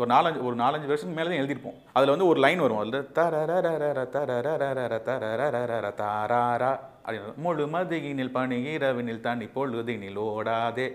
ஒரு 0.02 0.10
நாலஞ்சு 0.14 0.40
ஒரு 0.48 0.56
நாலஞ்சு 0.62 0.88
வருஷத்துக்கு 0.90 1.18
மேலே 1.18 1.30
தான் 1.30 1.42
எழுதியிருப்போம். 1.42 1.76
அதில் 1.96 2.12
வந்து 2.14 2.28
ஒரு 2.32 2.40
லைன் 2.46 2.62
வரும். 2.64 2.80
அதில் 2.82 3.06
தரரரரர 3.18 3.82
அப்படின்னு 7.06 7.36
முழு 7.46 7.66
மதுகினில் 7.76 8.32
பனி 8.38 8.58
இரவினில் 8.76 9.22
தண்ணி 9.28 9.48
பொழுதினில் 9.56 10.20
ஓடாதே. 10.26 10.88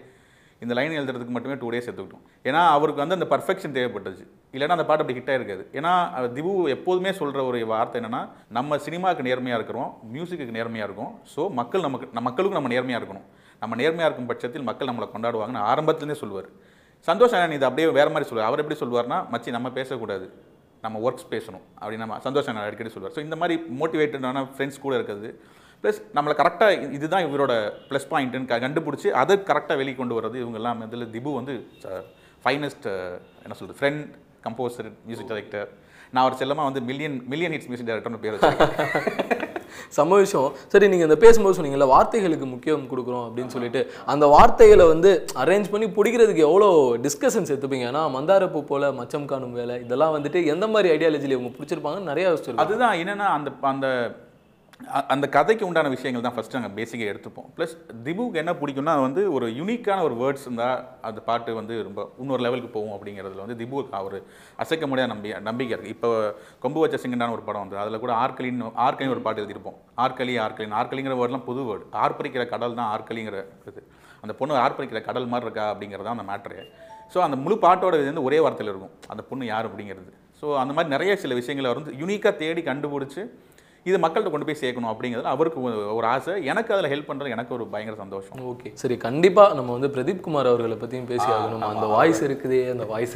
இந்த 0.65 0.73
லைன் 0.79 0.97
எழுதுறதுக்கு 0.99 1.35
மட்டுமே 1.35 1.57
டூ 1.61 1.69
டேஸ் 1.73 1.89
எடுத்துக்கிட்டோம். 1.89 2.25
ஏன்னா 2.49 2.63
அவருக்கு 2.77 3.03
வந்து 3.03 3.17
அந்த 3.19 3.29
பர்ஃபெக்ஷன் 3.33 3.77
தேவைப்பட்டுச்சு. 3.77 4.25
இல்லைன்னா 4.55 4.77
அந்த 4.77 4.87
பாட்டு 4.89 5.03
அப்படி 5.03 5.19
ஹிட்டாக 5.19 5.39
இருக்காது 5.41 5.63
ஏன்னா 5.79 5.93
திபு 6.37 6.53
எப்போதுமே 6.77 7.13
சொல்கிற 7.21 7.45
ஒரு 7.51 7.59
வார்த்தை 7.73 7.99
என்னென்னா 8.01 8.23
நம்ம 8.59 8.79
சினிமாவுக்கு 8.87 9.29
நேர்மையாக 9.29 9.61
இருக்கிறோம் 9.61 9.91
மியூசிக்கு 10.15 10.57
நேர்மையாக 10.59 10.89
இருக்கும். 10.89 11.13
ஸோ 11.35 11.41
மக்கள் 11.61 11.87
நமக்கு 11.87 12.09
நம்ம 12.17 12.27
மக்களுக்கும் 12.29 12.61
நம்ம 12.61 12.73
நேர்மையாக 12.75 13.01
இருக்கணும். 13.03 13.27
நம்ம 13.63 13.77
நேர்மையாக 13.83 14.09
இருக்கும் 14.09 14.31
பட்சத்தில் 14.33 14.69
மக்கள் 14.71 14.91
நம்மளை 14.91 15.09
கொண்டாடுவாங்கன்னு 15.15 15.65
ஆரம்பத்துலேருந்தே 15.71 16.19
சொல்லுவார். 16.25 16.51
சந்தோஷ் 17.09 17.35
அண்ணன் 17.37 17.57
இது 17.59 17.67
அப்படியே 17.69 17.87
வேறு 17.99 18.11
மாதிரி 18.15 18.29
சொல்லுவார். 18.29 18.49
அவர் 18.51 18.63
எப்படி 18.63 18.79
சொல்லுவார்னா 18.83 19.19
மச்சி 19.33 19.51
நம்ம 19.57 19.69
பேசக்கூடாது. 19.79 20.27
நம்ம 20.85 20.99
ஒர்க்ஸ் 21.07 21.29
பேசணும். 21.35 21.65
அப்படின்னு 21.81 22.05
நம்ம 22.05 22.19
சந்தோஷ் 22.27 22.49
அண்ணன் 22.51 22.67
அடிக்கடி 22.69 22.93
சொல்லுவார். 22.95 23.15
ஸோ 23.17 23.23
இந்த 23.27 23.37
மாதிரி 23.41 23.55
மோட்டிவேட்டடான 23.81 24.45
ஃப்ரெண்ட்ஸ் 24.55 24.83
கூட 24.85 24.95
இருக்கிறது. 24.99 25.31
ப்ளஸ் 25.83 26.01
நம்மளை 26.17 26.35
கரெக்டாக 26.41 26.91
இதுதான் 26.97 27.27
இவரோட 27.27 27.53
ப்ளஸ் 27.91 28.09
பாயிண்ட்டுன்னு 28.13 28.51
கண்டுபிடிச்சி 28.65 29.11
அதை 29.21 29.37
கரெக்டாக 29.51 29.79
வெளியே 29.83 29.97
கொண்டு 30.01 30.17
வர்றது 30.19 30.37
இவங்க 30.43 30.59
எல்லாம் 30.61 30.83
இதில் 30.89 31.13
திபு 31.15 31.33
வந்து 31.41 31.55
ஃபைனஸ்ட் 32.45 32.89
என்ன 33.45 33.55
சொல்கிறது 33.61 33.79
ஃப்ரெண்ட் 33.81 34.05
கம்போசர் 34.47 34.91
மியூசிக் 35.09 35.31
டைரக்டர் 35.33 35.71
நான் 36.15 36.27
ஒரு 36.29 36.37
செல்லமாக 36.43 36.69
வந்து 36.71 36.83
மில்லியன் 36.91 37.17
மில்லியன் 37.35 37.55
ஹிட்ஸ் 37.57 37.71
மியூசிக் 37.71 37.91
டைரக்டர்னு 37.91 38.25
பேர் 38.25 38.37
வச்சேன் 38.37 39.47
சம 39.99 40.19
விஷயம். 40.25 40.49
சரி 40.75 40.89
நீங்கள் 40.93 41.09
இந்த 41.09 41.19
பேசும்போது 41.25 41.59
சொன்னீங்கல்ல 41.59 41.89
வார்த்தைகளுக்கு 41.95 42.49
முக்கியம் 42.55 42.87
கொடுக்குறோம் 42.93 43.27
அப்படின்னு 43.29 43.55
சொல்லிட்டு 43.57 43.83
அந்த 44.15 44.27
வார்த்தைகளை 44.37 44.87
வந்து 44.95 45.13
அரேஞ்ச் 45.45 45.71
பண்ணி 45.75 45.89
பிடிக்கிறதுக்கு 45.99 46.47
எவ்வளோ 46.49 46.71
டிஸ்கஷன்ஸ் 47.07 47.53
எடுத்துப்பீங்க? 47.53 47.87
ஏன்னா 47.93 48.05
மந்தாரப்பூ 48.17 48.63
போல 48.73 48.93
மச்சம் 49.01 49.29
காணும் 49.33 49.57
வேலை 49.61 49.77
இதெல்லாம் 49.85 50.17
வந்துட்டு 50.17 50.41
எந்த 50.55 50.67
மாதிரி 50.75 50.89
ஐடியாலஜியில் 50.97 51.37
இவங்க 51.37 51.53
பிடிச்சிருப்பாங்கன்னு 51.57 52.11
நிறைய 52.13 52.31
யோசிச்சிருக்காங்க 52.31 52.67
அதுதான் 52.67 52.99
என்னென்னா 53.03 53.29
அந்த 53.37 53.51
அந்த 53.73 53.89
அந்த 55.13 55.27
கதைக்கு 55.35 55.65
உண்டான 55.69 55.89
விஷயங்கள் 55.95 56.25
தான் 56.27 56.35
ஃபஸ்ட்டு 56.35 56.57
நாங்கள் 56.59 56.75
பேசிக்காக 56.77 57.11
எடுத்துப்போம். 57.13 57.49
ப்ளஸ் 57.57 57.75
திபுக்கு 58.07 58.41
என்ன 58.43 58.53
பிடிக்கும்னா 58.61 58.95
வந்து 59.05 59.23
ஒரு 59.37 59.47
யூனிக்கான 59.59 60.05
ஒரு 60.09 60.15
வேர்ட்ஸ் 60.21 60.45
இருந்தால் 60.47 60.79
அந்த 61.09 61.21
பாட்டு 61.29 61.55
வந்து 61.59 61.75
ரொம்ப 61.89 62.01
இன்னொரு 62.23 62.43
லெவலுக்கு 62.47 62.71
போகும் 62.77 62.95
அப்படிங்கிறதுல 62.97 63.43
வந்து 63.45 63.57
திபுக்கு 63.61 63.97
அவர் 64.01 64.17
அசைக்க 64.63 64.87
முடியாத 64.91 65.11
நம்பி 65.13 65.33
நம்பிக்கை 65.49 65.75
இருக்குது 65.77 65.95
இப்போ 65.97 66.11
கொம்பு 66.65 66.85
வச்ச 66.85 66.99
சிங்கண்டான 67.03 67.35
ஒரு 67.37 67.45
படம் 67.49 67.65
வந்து 67.65 67.81
அதில் 67.83 68.03
கூட 68.05 68.15
ஆர்கலின்னு 68.23 68.71
ஆர்கலின்னு 68.87 69.17
ஒரு 69.17 69.25
பாட்டு 69.27 69.43
எழுதியிருப்போம். 69.43 69.79
ஆர்கலி 70.05 70.37
ஆர்கலின் 70.47 70.77
ஆர்கலிங்கிற 70.81 71.17
வேர்ட்லாம் 71.21 71.47
புது 71.51 71.65
வேர்டு 71.69 71.87
ஆர்ப்பரிக்கிற 72.05 72.45
கடல் 72.55 72.79
தான் 72.81 72.91
ஆர்கலிங்கிற 72.95 73.39
இது. 73.73 73.83
அந்த 74.23 74.33
பொண்ணு 74.41 74.61
ஆர்ப்பரிக்கிற 74.65 75.03
கடல் 75.11 75.31
மாதிரி 75.35 75.47
இருக்கா 75.49 75.67
அப்படிங்கிறது 75.75 76.09
தான் 76.09 76.19
அந்த 76.19 76.27
மேட்ரு 76.33 76.65
ஸோ 77.13 77.19
அந்த 77.27 77.37
முழு 77.45 77.55
பாட்டோட 77.67 77.95
இது 78.01 78.11
வந்து 78.11 78.27
ஒரே 78.27 78.41
வார்த்தையில் 78.47 78.73
இருக்கும். 78.73 78.93
அந்த 79.13 79.23
பொண்ணு 79.29 79.45
யார் 79.53 79.69
அப்படிங்கிறது. 79.69 80.11
ஸோ 80.41 80.47
அந்த 80.63 80.73
மாதிரி 80.75 80.93
நிறைய 80.97 81.13
சில 81.23 81.35
விஷயங்களை 81.39 81.71
வந்து 81.79 81.93
யூனிக்காக 82.01 82.35
தேடி 82.43 82.63
கண்டுபிடிச்சி 82.69 83.23
இது 83.87 83.99
மக்கள்கிட்ட 83.99 84.31
கொண்டு 84.31 84.47
போய் 84.47 84.59
சேர்க்கணும் 84.61 84.91
அப்படிங்கிறதுல 84.91 85.31
அவருக்கு 85.31 85.61
ஒரு- 85.93 86.09
ஆசை. 86.11 86.33
எனக்கு 86.45 86.71
அதில் 86.75 86.91
ஹெல்ப் 86.91 87.07
பண்ணுறது 87.07 87.31
எனக்கு 87.31 87.53
ஒரு 87.55 87.65
பயங்கர 87.67 87.97
சந்தோஷம். 87.97 88.35
ஓகே. 88.51 88.71
சரி 88.75 88.97
கண்டிப்பா 88.99 89.45
நம்ம 89.53 89.73
வந்து 89.73 89.89
பிரதீப் 89.89 90.21
குமார் 90.21 90.47
அவர்களை 90.47 90.77
பத்தியும் 90.77 91.07
பேசி 91.07 91.29
ஆகணும். 91.31 91.63
அந்த 91.69 91.87
வாய்ஸ் 91.93 92.21
இருக்குதே 92.25 92.71
அந்த 92.71 92.85
வாய்ஸ் 92.85 93.15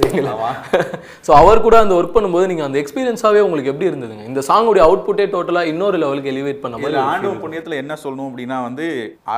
ஸோ 1.27 1.33
அவர் 1.35 1.61
கூட 1.61 1.79
அந்த 1.79 1.95
ஒர்க் 1.95 2.15
பண்ணும்போது 2.15 2.47
நீங்க 2.47 2.65
அந்த 2.65 2.79
எக்ஸ்பீரியன்ஸாவே 2.83 3.41
உங்களுக்கு 3.41 3.73
எப்படி 3.73 3.91
இருந்ததுங்க? 3.91 4.25
இந்த 4.25 4.43
சாங்குடைய 4.49 4.85
அவுட்புட்டே 4.87 5.27
டோட்டலா 5.33 5.65
இன்னொரு 5.65 5.99
லெவலுக்கு 5.99 6.33
எலிவேட் 6.33 6.61
பண்ண 6.61 6.79
மாதிரி 6.79 7.01
ஆண்டவ 7.05 7.35
புண்ணியத்தில் 7.45 7.81
என்ன 7.81 7.97
சொல்லணும் 8.03 8.31
அப்படின்னா 8.31 8.63
வந்து 8.63 8.87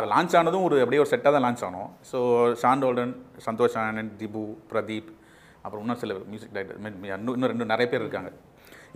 லான்ச் 0.09 0.37
ஆனதும் 0.37 0.65
ஒரு 0.65 0.79
அப்படியே 0.81 1.03
ஒரு 1.03 1.11
செட்டாக 1.11 1.33
தான் 1.33 1.47
லான்ச் 1.47 1.65
ஆனோம். 1.65 1.91
So 2.13 2.19
Sean Roldan 2.63 3.15
Santhosh 3.47 3.79
Anand 3.83 4.17
Dhibu 4.19 4.45
Pradeep 4.71 5.11
அப்புறம் 5.63 5.85
இன்னும் 5.85 5.99
சில 5.99 6.15
மியூசிக் 6.27 6.53
டைரக்டர் 6.53 6.79
இன்னும் 6.81 7.35
இன்னும் 7.35 7.51
ரெண்டு 7.51 7.65
நிறைய 7.67 7.89
பேர் 7.89 8.01
இருக்காங்க. 8.01 8.31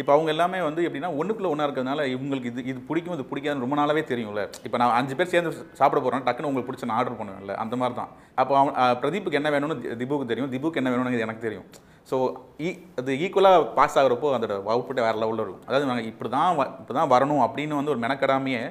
இப்போ 0.01 0.13
அவங்க 0.17 0.31
எல்லாமே 0.35 0.59
வந்து 0.69 0.85
எப்படின்னா 0.87 1.11
ஒன்றுக்குள்ளே 1.21 1.51
ஒன்றா 1.53 1.67
இருக்கிறதுனால 1.67 2.07
இவங்களுக்கு 2.15 2.51
இது 2.53 2.67
இது 2.71 2.79
பிடிக்கும் 2.89 3.17
இது 3.17 3.29
பிடிக்காதுன்னு 3.31 3.65
ரொம்ப 3.67 3.77
நாளாவே 3.81 4.03
தெரியும்ல. 4.13 4.43
இப்போ 4.67 4.79
நான் 4.83 4.97
அஞ்சு 4.99 5.17
பேர் 5.19 5.33
சேர்ந்து 5.35 5.53
சாப்பிட 5.81 5.99
போகிறோம் 6.01 6.25
டக்குன்னு 6.27 6.51
உங்களுக்கு 6.51 6.71
பிடிச்ச 6.71 6.89
நான் 6.91 7.01
ஆர்டர் 7.01 7.21
பண்ணுவேன்ல 7.21 7.57
அந்த 7.65 7.77
மாதிரி 7.83 7.97
தான் 8.01 8.11
அப்போ 8.43 8.55
அவன் 8.61 8.75
பிரதீப்புக்கு 9.05 9.41
என்ன 9.41 9.51
வேணும்னு 9.55 9.97
திபுக்கு 10.03 10.31
தெரியும் 10.33 10.53
திபுக்கு 10.55 10.81
என்ன 10.83 10.93
வேணும்னு 10.93 11.25
எனக்கு 11.27 11.47
தெரியும். 11.49 11.69
ஸோ 12.11 12.17
ஈ 12.65 12.69
e, 12.69 12.71
அது 13.01 13.13
ஈக்குவலாக 13.25 13.67
பாஸ் 13.77 13.97
ஆகுறப்போ 14.01 14.29
அதோட 14.37 14.55
அவுட்புட்டை 14.73 15.03
வேறு 15.07 15.21
லெவலில் 15.23 15.43
இருக்கும். 15.45 15.67
அதாவது 15.69 15.89
நாங்கள் 15.91 16.09
இப்படி 16.11 16.31
தான் 16.35 16.49
இப்படி 16.81 16.97
தான் 16.99 17.11
வரணும் 17.13 17.43
அப்படின்னு 17.47 17.79
வந்து 17.79 17.93
ஒரு 17.95 18.01
மெனக்கடாமையே 18.05 18.63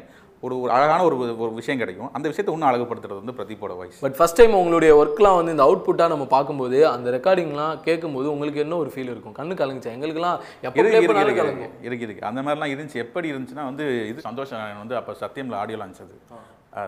ஒரு 0.43 0.55
ஒரு 0.63 0.71
அழகான 0.75 0.99
ஒரு 1.07 1.15
ஒரு 1.43 1.51
விஷயம் 1.57 1.79
கிடைக்கும். 1.81 2.09
அந்த 2.17 2.25
விஷயத்தை 2.31 2.51
இன்னும் 2.55 2.69
அழகுபடுத்துறது 2.69 3.21
வந்து 3.21 3.35
பிரதீப்போட 3.37 3.73
வாய்ஸ் 3.79 3.97
பட் 4.03 4.15
ஃபர்ஸ்ட் 4.17 4.37
டைம் 4.39 4.53
உங்களுடைய 4.59 4.91
ஒர்க்லாம் 4.99 5.37
வந்து 5.39 5.53
இந்த 5.55 5.65
அவுட்புட்டாக 5.67 6.13
நம்ம 6.13 6.25
பார்க்கும்போது 6.35 6.77
அந்த 6.91 7.07
ரெக்கார்டிங்லாம் 7.15 7.73
கேட்கும்போது 7.87 8.27
உங்களுக்கு 8.33 8.63
என்ன 8.65 8.77
ஒரு 8.83 8.91
ஃபீல் 8.93 9.11
இருக்கும்? 9.13 9.35
கண்ணு 9.39 9.59
கலங்குச்சா? 9.61 9.95
எங்களுக்குலாம் 9.97 10.37
இருக்கு 11.89 12.05
இருக்கு 12.07 12.27
அந்த 12.29 12.41
மாதிரிலாம் 12.45 12.73
இருந்துச்சு. 12.73 13.01
எப்படி 13.05 13.27
இருந்துச்சுன்னா 13.33 13.65
வந்து 13.71 13.87
இது 14.11 14.27
சந்தோஷம் 14.29 14.79
வந்து 14.83 14.97
அப்போ 14.99 15.15
சத்தியமில் 15.23 15.59
ஆடியோ 15.61 15.79
லான்ச் 15.81 16.01
அது. 16.05 16.15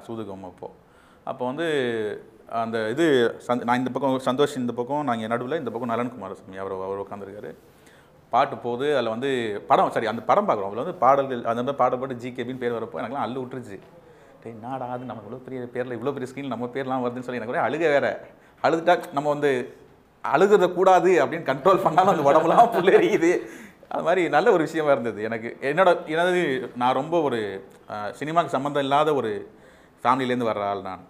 சூதுகம் 0.08 0.48
அப்போ. 0.52 0.70
அப்போ 1.32 1.44
வந்து 1.52 1.68
அந்த 2.62 2.78
இது 2.94 3.06
சந்த் 3.48 3.68
நான் 3.68 3.82
இந்த 3.82 3.92
பக்கம் 3.96 4.26
சந்தோஷ் 4.30 4.56
இந்த 4.62 4.74
பக்கம் 4.80 5.06
நாங்கள் 5.10 5.32
நடுவில் 5.34 5.60
இந்த 5.62 5.72
பக்கம் 5.74 5.94
நலன் 5.94 6.14
குமாரசாமி 6.16 6.64
அவர் 6.64 6.74
அவர் 6.88 7.04
உட்காந்துருக்காரு 7.04 7.52
பாட்டு 8.34 8.56
போகுது 8.66 8.88
அதில் 8.98 9.14
வந்து 9.14 9.30
படம் 9.70 9.94
சரி 9.96 10.10
அந்த 10.12 10.22
படம் 10.30 10.48
பார்க்குறோம். 10.48 10.70
அதில் 10.72 10.84
வந்து 10.84 10.98
பாடல்கள் 11.04 11.42
அந்த 11.52 11.62
மாதிரி 11.62 11.80
பாடல் 11.82 12.02
போட்டு 12.02 12.22
ஜிகேபின்னு 12.24 12.62
பேர் 12.64 12.78
வரப்போ 12.78 13.00
எனக்குலாம் 13.02 13.26
அள்ளு 13.26 13.42
விட்டுருச்சு. 13.42 13.78
டே 14.44 14.52
நாடா 14.66 14.86
அது? 14.94 15.10
நம்ம 15.10 15.24
இவ்வளோ 15.26 15.42
பெரிய 15.48 15.60
பேரில் 15.74 15.96
இவ்வளோ 15.98 16.14
பெரிய 16.16 16.28
ஸ்க்ரீன் 16.30 16.54
நம்ம 16.54 16.70
பேர்லாம் 16.76 17.04
வருதுன்னு 17.06 17.28
சொல்லி 17.28 17.42
எனக்கு 17.42 17.56
ஒரே 17.56 17.66
அழுக 17.68 17.84
வேற. 17.96 18.08
அழுதுட்டா 18.64 18.94
நம்ம 19.18 19.28
வந்து 19.36 19.52
அழுகிறத 20.24 20.68
கூடாது 20.78 21.12
அப்படின்னு 21.24 21.50
கண்ட்ரோல் 21.52 21.84
பண்ணாலும் 21.86 22.14
அந்த 22.14 22.26
உடம்புலாம் 22.30 22.72
புள்ளேறியுது 22.76 23.32
அது 23.94 24.04
மாதிரி 24.08 24.22
நல்ல 24.36 24.48
ஒரு 24.56 24.64
விஷயமா 24.68 24.92
இருந்தது 24.96 25.20
எனக்கு. 25.30 25.50
என்னோட 25.70 25.90
எனது 26.14 26.42
நான் 26.82 26.98
ரொம்ப 27.02 27.16
ஒரு 27.28 27.40
சினிமாவுக்கு 28.20 28.56
சம்மந்தம் 28.56 28.86
இல்லாத 28.88 29.10
ஒரு 29.20 29.32
ஃபேமிலியிலேருந்து 30.04 30.50
வர்ற 30.50 30.66
ஆள் 30.72 30.88
நான். 30.90 31.02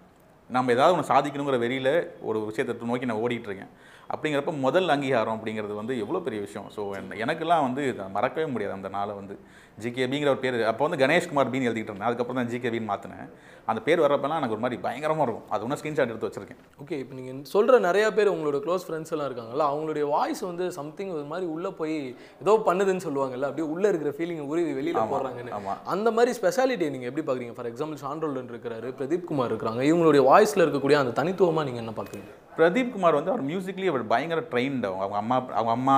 நம்ம 0.49 0.71
ஏதாவது 0.75 0.95
ஒன்று 0.95 1.11
சாதிக்கணுங்கிற 1.11 1.57
வெறியில் 1.63 1.93
ஒரு 2.29 2.39
விஷயத்தை 2.47 2.87
நோக்கி 2.91 3.09
நான் 3.09 3.21
ஓடிட்டு 3.25 3.49
இருக்கேன். 3.49 3.71
அப்படிங்கிறப்ப 4.13 4.53
முதல் 4.65 4.93
அங்கீகாரம் 4.95 5.35
அப்படிங்கிறது 5.37 5.73
வந்து 5.81 5.93
எவ்வளோ 6.03 6.21
பெரிய 6.27 6.39
விஷயம். 6.47 6.67
ஸோ 6.75 6.81
எனக்கெல்லாம் 7.23 7.65
வந்து 7.67 7.83
மறக்கவே 8.17 8.47
முடியாது 8.53 8.77
அந்த 8.79 8.91
நாளை 8.97 9.15
வந்து. 9.21 9.35
ஜிகேபிங்கிற 9.83 10.29
ஒரு 10.33 10.39
பேர் 10.43 10.55
அப்போ 10.69 10.83
வந்து 10.85 10.99
கணேஷ்குமார் 11.01 11.49
பின்னு 11.51 11.67
எழுதிட்டு 11.69 11.91
இருந்தேன். 11.91 12.07
அதுக்கப்புறம் 12.07 12.39
தான் 12.39 12.49
ஜிகேபின்னு 12.53 12.89
மாற்றினேன் 12.89 13.29
அந்த 13.71 13.79
பேர் 13.85 14.01
வர்றப்பெல்லாம் 14.03 14.39
எனக்கு 14.41 14.55
ஒரு 14.55 14.63
மாதிரி 14.63 14.77
பயங்கரமாக 14.85 15.25
இருக்கும். 15.25 15.45
அது 15.53 15.63
ஒன்றும் 15.65 15.79
ஸ்க்ரீன்ஷாட் 15.81 16.11
எடுத்து 16.13 16.27
வச்சிருக்கேன். 16.29 16.59
ஓகே 16.83 16.97
இப்போ 17.03 17.13
நீங்கள் 17.19 17.39
சொல்கிற 17.53 17.79
நிறைய 17.87 18.05
பேர் 18.17 18.31
உங்களோட 18.33 18.59
க்ளோஸ் 18.65 18.85
ஃப்ரெண்ட்ஸ் 18.87 19.13
எல்லாம் 19.15 19.29
இருக்காங்கல்ல 19.29 19.65
அவங்களுடைய 19.71 20.05
வாய்ஸ் 20.15 20.41
வந்து 20.49 20.67
சம்திங் 20.79 21.13
ஒரு 21.17 21.25
மாதிரி 21.31 21.47
உள்ளே 21.55 21.71
போய் 21.79 21.95
ஏதோ 22.43 22.55
பண்ணுதுன்னு 22.67 23.05
சொல்லுவாங்கல்ல 23.07 23.49
அப்படியே 23.51 23.67
உள்ளே 23.75 23.87
இருக்கிற 23.93 24.13
ஃபீலிங் 24.19 24.43
உருவி 24.51 24.73
வெளியில் 24.79 25.01
போடுறாங்கன்னு. 25.13 25.55
அந்த 25.95 26.11
மாதிரி 26.17 26.33
ஸ்பெஷாலிட்டியை 26.41 26.91
நீங்கள் 26.97 27.11
எப்படி 27.11 27.25
பார்க்குறீங்க 27.29 27.55
ஃபார் 27.59 27.71
எக்ஸாம்பிள் 27.71 28.03
ஷான்ரோல்டன் 28.05 28.53
இருக்கிறாரு 28.53 28.89
பிரதீப் 29.01 29.27
குமார் 29.31 29.51
இருக்கிறாங்க. 29.53 29.83
இவங்களுடைய 29.91 30.23
வாய்ஸில் 30.31 30.65
இருக்கக்கூடிய 30.67 30.99
அந்த 31.03 31.15
தனித்துவமாக 31.21 31.67
நீங்கள் 31.69 31.85
என்ன 31.85 31.95
பார்க்குறீங்க 32.01 32.31
பிரதீப் 32.59 32.93
குமார் 32.93 33.17
வந்து 33.17 33.31
அவர் 33.33 33.43
மியூசிக்லி 33.49 33.85
அவர் 34.01 34.13
பயங்கர 34.13 34.41
ட்ரெயின்டு 34.53 34.87
அவங்க 34.89 35.03
அவங்க 35.05 35.19
அம்மா 35.23 35.37
அவங்க 35.59 35.73
அம்மா 35.77 35.95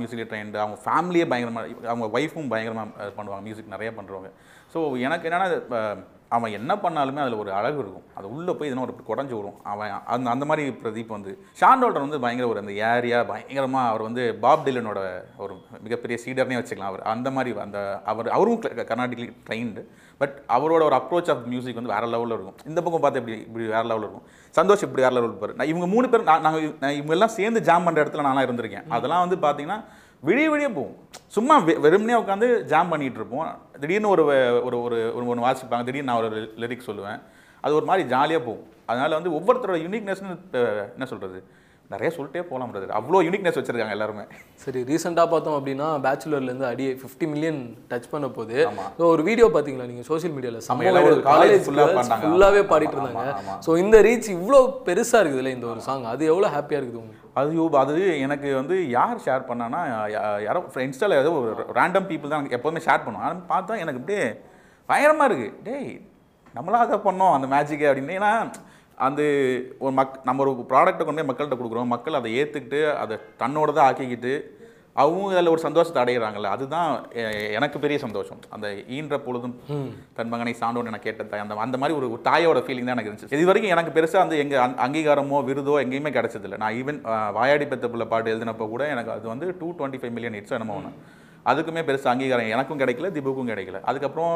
மியூசிக்லி 0.00 0.26
ட்ரெயின்டு 0.32 0.58
அவங்க 0.64 0.78
ஃபேமிலியே 0.86 1.28
பயங்கரமாக 1.32 1.88
அவங்க 1.92 2.06
ஒய்ஃபும் 2.18 2.52
பயங்கரமாக 2.52 3.14
பண்ணுவாங்க. 3.16 3.44
மியூசிக் 3.46 3.74
நிறைய 3.76 3.90
பண்ணுறவங்க 3.98 4.30
ஸோ 4.74 4.78
எனக்கு 5.06 5.26
என்னென்னா 5.28 5.88
அவன் 6.36 6.54
என்ன 6.58 6.72
பண்ணாலுமே 6.82 7.20
அதில் 7.24 7.40
ஒரு 7.42 7.50
அழகு 7.58 7.78
இருக்கும். 7.82 8.06
அது 8.18 8.26
உள்ளே 8.36 8.52
போய் 8.52 8.68
இதனால் 8.68 8.86
ஒரு 8.86 8.94
குறைஞ்சி 9.08 9.34
விடும். 9.36 9.58
அவன் 9.72 9.92
அந்த 10.14 10.30
அந்த 10.32 10.44
மாதிரி 10.50 10.62
பிரதீப் 10.82 11.12
வந்து 11.16 11.32
ஷான் 11.60 11.84
வந்து 12.04 12.18
பயங்கர 12.24 12.46
ஒரு 12.52 12.62
அந்த 12.62 12.72
ஏரியா 12.88 13.18
பயங்கரமாக 13.28 13.90
அவர் 13.90 14.06
வந்து 14.08 14.22
பாப் 14.44 14.64
டில்லனோட 14.66 15.00
ஒரு 15.44 15.54
மிகப்பெரிய 15.84 16.18
சீடர்னே 16.24 16.58
வச்சுக்கலாம் 16.60 16.92
அவர். 16.92 17.04
அந்த 17.14 17.30
மாதிரி 17.36 17.52
அந்த 17.66 17.80
அவர் 18.12 18.34
அவரும் 18.38 18.60
கர்நாடிக்லி 18.90 19.28
ட்ரெயின்டு 19.48 19.84
பட் 20.20 20.36
அவரோட 20.48 20.82
ஒரு 20.88 20.96
அப்ரோச் 21.00 21.30
ஆஃப் 21.32 21.42
மியூசிக் 21.52 21.78
வந்து 21.78 21.92
வேறு 21.94 22.06
லெவலில் 22.12 22.34
இருக்கும். 22.36 22.54
இந்த 22.66 22.82
பக்கம் 22.82 23.02
பார்த்தா 23.02 23.20
இப்படி 23.22 23.36
இப்படி 23.48 23.66
வேறு 23.66 23.88
லெவலில் 23.88 24.04
இருக்கும். 24.06 24.26
சந்தோஷ் 24.58 24.84
இப்படி 24.86 25.02
வேறு 25.04 25.16
லெவலில் 25.16 25.30
இருப்பார். 25.32 25.54
நான் 25.54 25.70
இவங்க 25.72 25.86
மூணு 25.86 26.08
பேர் 26.08 26.28
நான் 26.30 26.44
நாங்கள் 26.46 26.74
நான் 26.80 26.96
இவங்க 26.98 27.14
எல்லாம் 27.16 27.34
சேர்ந்து 27.38 27.62
ஜாம் 27.68 27.86
பண்ணுற 27.86 28.00
இடத்துல 28.04 28.26
நான்லாம் 28.28 28.46
இருந்திருக்கேன். 28.48 28.86
அதெல்லாம் 28.88 29.28
வந்து 29.28 29.38
பார்த்தீங்கன்னா 29.46 29.78
விடிய 30.26 30.46
விடிய 30.52 30.68
போகும். 30.76 30.96
சும்மா 31.36 31.58
வெறுமனே 31.58 32.14
உட்காந்து 32.20 32.62
ஜாம் 32.72 32.88
பண்ணிட்டு 32.88 33.20
இருப்போம். 33.20 33.50
திடீர்னு 33.80 34.08
ஒரு 34.08 34.24
ஒரு 34.68 34.78
ஒரு 34.82 35.26
ஒன்று 35.26 35.46
வாசிப்பாங்க. 35.46 35.84
திடீர்னு 35.88 36.10
நான் 36.10 36.22
ஒரு 36.22 36.54
லிரிக்ஸ் 36.62 36.88
சொல்லுவேன். 36.90 37.20
அது 37.60 37.74
ஒரு 37.74 37.86
மாதிரி 37.90 38.08
ஜாலியாக 38.08 38.44
போகும். 38.46 38.66
அதனால் 38.86 39.18
வந்து 39.18 39.32
ஒவ்வொருத்தரோட 39.38 39.78
யூனிக்னஸ்னு 39.84 40.32
என்ன 40.94 41.06
சொல்கிறது 41.12 41.38
நிறைய 41.92 42.08
சொல்லிட்டே 42.14 42.40
போகலாம் 42.48 42.70
பிரதர் 42.72 42.94
அவ்வளோ 42.98 43.18
யூனிக்னஸ் 43.26 43.58
வச்சுருக்காங்க 43.58 43.94
எல்லாருமே. 43.96 44.24
சரி 44.62 44.80
ரீசெண்டாக 44.88 45.26
பார்த்தோம் 45.32 45.56
அப்படின்னா 45.58 45.88
பேச்சுலர்லேருந்து 46.06 46.66
அடியே 46.70 46.92
ஃபிஃப்டி 47.02 47.26
மில்லியன் 47.32 47.60
டச் 47.90 48.08
பண்ண 48.14 48.28
போது. 48.38 48.56
So, 48.98 49.04
ஒரு 49.12 49.22
வீடியோ 49.28 49.46
பார்த்தீங்களா 49.56 49.86
நீங்கள் 49.90 50.08
சோஷியல் 50.10 50.34
மீடியாவில் 50.36 50.58
ஆ 50.60 50.76
பாடினாங்க. 51.28 52.18
ஃபுல்லாகவே 52.24 52.62
பாடிட்டு 52.72 52.96
இருந்தாங்க. 52.98 53.24
ஸோ 53.66 53.76
இந்த 53.84 53.98
ரீச் 54.08 54.30
இவ்வளோ 54.36 54.60
பெருசாக 54.88 55.22
இருக்குதுல்ல 55.22 55.52
இந்த 55.56 55.68
ஒரு 55.74 55.82
சாங் 55.88 56.08
அது 56.14 56.24
எவ்வளோ 56.32 56.50
ஹாப்பியாக 56.56 56.80
இருக்குது 56.82 57.02
உங்களுக்கு? 57.02 57.22
அது 57.40 57.50
அது 57.84 58.02
எனக்கு 58.26 58.48
வந்து 58.60 58.76
யார் 58.96 59.24
ஷேர் 59.26 59.48
பண்ணான்னா 59.50 59.80
யாரோ 60.48 60.62
இன்ஸ்டாவில் 60.88 61.20
ஏதோ 61.22 61.32
ஒரு 61.40 61.50
ரேண்டம் 61.80 62.08
பீப்புள் 62.10 62.32
தான் 62.32 62.40
எனக்கு 62.42 62.58
எப்போதுமே 62.60 62.84
ஷேர் 62.88 63.04
பண்ணுவோம் 63.06 63.26
ஆனால் 63.26 63.42
பார்த்தா 63.54 63.80
எனக்கு 63.84 64.00
அப்படியே 64.02 64.24
பயங்கரமாக 64.88 65.28
இருக்குது 65.30 65.54
டேய் 65.68 65.90
நம்மளா 66.54 66.78
அதை 66.84 66.96
பண்ணோம் 67.06 67.34
அந்த 67.36 67.46
மேஜிக்கை 67.54 67.86
அப்படின்னு. 67.90 68.16
ஏன்னா 68.18 68.32
அந்த 69.06 69.22
ஒரு 69.84 69.92
மக் 69.96 70.14
நம்ம 70.26 70.42
ஒரு 70.44 70.52
ப்ராடக்ட்டை 70.70 71.04
கொண்டு 71.04 71.20
போய் 71.20 71.30
மக்கள்கிட்ட 71.30 71.56
கொடுக்குறோம். 71.60 71.92
மக்கள் 71.94 72.18
அதை 72.18 72.30
ஏற்றுக்கிட்டு 72.42 72.82
அதை 73.02 73.16
தன்னோட 73.42 73.70
தான் 73.78 73.88
ஆக்கிக்கிட்டு 73.88 74.34
அவங்க 75.02 75.34
அதில் 75.36 75.50
ஒரு 75.54 75.62
சந்தோஷத்தை 75.64 76.00
அடையிறாங்கல்ல 76.02 76.50
அதுதான் 76.54 76.90
எனக்கு 77.56 77.78
பெரிய 77.82 77.96
சந்தோஷம். 78.04 78.38
அந்த 78.54 78.66
ஈன்ற 78.98 79.16
பொழுதும் 79.26 79.56
தன் 80.18 80.30
மகனை 80.34 80.54
சான்றோன்னு 80.60 80.90
எனக்கு 80.92 81.08
கேட்ட 81.08 81.24
தாய் 81.32 81.42
அந்த 81.44 81.58
அந்த 81.64 81.78
மாதிரி 81.82 81.96
ஒரு 81.98 82.06
தாயோட 82.28 82.60
ஃபீலிங் 82.66 82.88
தான் 82.88 82.96
எனக்கு 82.96 83.10
இருந்துச்சு. 83.10 83.36
இது 83.38 83.50
வரைக்கும் 83.50 83.74
எனக்கு 83.74 83.92
பெருசாக 83.96 84.24
அந்த 84.26 84.36
எங்கள் 84.44 84.78
அங்கீகாரமோ 84.86 85.40
விருதோ 85.48 85.74
எங்கேயுமே 85.84 86.12
கிடைச்சதில்ல. 86.16 86.60
நான் 86.62 86.78
ஈவன் 86.80 87.00
வாயாடி 87.38 87.66
பெத்த 87.72 87.90
பிள்ளை 87.94 88.06
பாட்டு 88.14 88.32
எழுதினப்போ 88.34 88.68
கூட 88.72 88.86
எனக்கு 88.94 89.12
அது 89.16 89.28
வந்து 89.34 89.48
two 89.60 89.68
twenty 89.80 90.00
five 90.02 90.14
million 90.16 90.38
hits 90.40 90.56
என்னமோ 90.58 90.78
ஒன்று 90.80 90.92
அதுக்குமே 91.52 91.82
பெருசு 91.90 92.08
அங்கீகாரம் 92.14 92.54
எனக்கும் 92.54 92.80
கிடைக்கல 92.84 93.10
திபுக்கும் 93.18 93.52
கிடைக்கல. 93.52 93.80
அதுக்கப்புறம் 93.90 94.34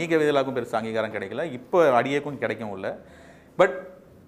நீக 0.00 0.16
விதலாக்கும் 0.22 0.58
பெருசு 0.58 0.76
அங்கீகாரம் 0.80 1.16
கிடைக்கல. 1.16 1.44
இப்போ 1.60 1.78
அடியேக்கும் 2.00 2.42
கிடைக்கவும் 2.42 2.76
இல்லை. 2.78 2.92
பட் 3.60 3.78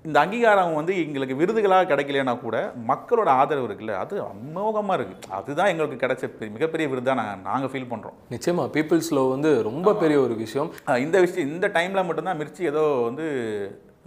இந்த 0.07 0.17
அங்கீகாரம் 0.23 0.77
வந்து 0.79 0.93
எங்களுக்கு 1.03 1.35
விருதுகளாக 1.41 1.87
கிடைக்கலனா 1.91 2.33
கூட 2.39 2.57
மக்களோட 2.89 3.29
ஆதரவு 3.41 3.67
இருக்குல்ல 3.69 3.93
அது 4.03 4.15
அமோகமாக 4.31 4.97
இருக்குது 4.99 5.31
அதுதான் 5.39 5.71
எங்களுக்கு 5.73 5.97
கிடைச்ச 6.01 6.49
மிகப்பெரிய 6.57 6.87
விருதாக 6.93 7.17
நான் 7.21 7.45
நாங்கள் 7.49 7.71
ஃபீல் 7.73 7.89
பண்ணுறோம் 7.93 8.17
நிச்சயமா 8.35 8.65
பீப்புள்ஸ் 8.77 9.11
லோ 9.17 9.23
வந்து 9.35 9.51
ரொம்ப 9.69 9.95
பெரிய 10.03 10.19
ஒரு 10.25 10.37
விஷயம். 10.45 10.71
இந்த 11.07 11.17
விஷயம் 11.27 11.53
இந்த 11.55 11.69
டைமில் 11.77 12.07
மட்டும்தான் 12.09 12.41
மிர்ச்சி 12.41 12.69
ஏதோ 12.73 12.83
வந்து 13.09 13.27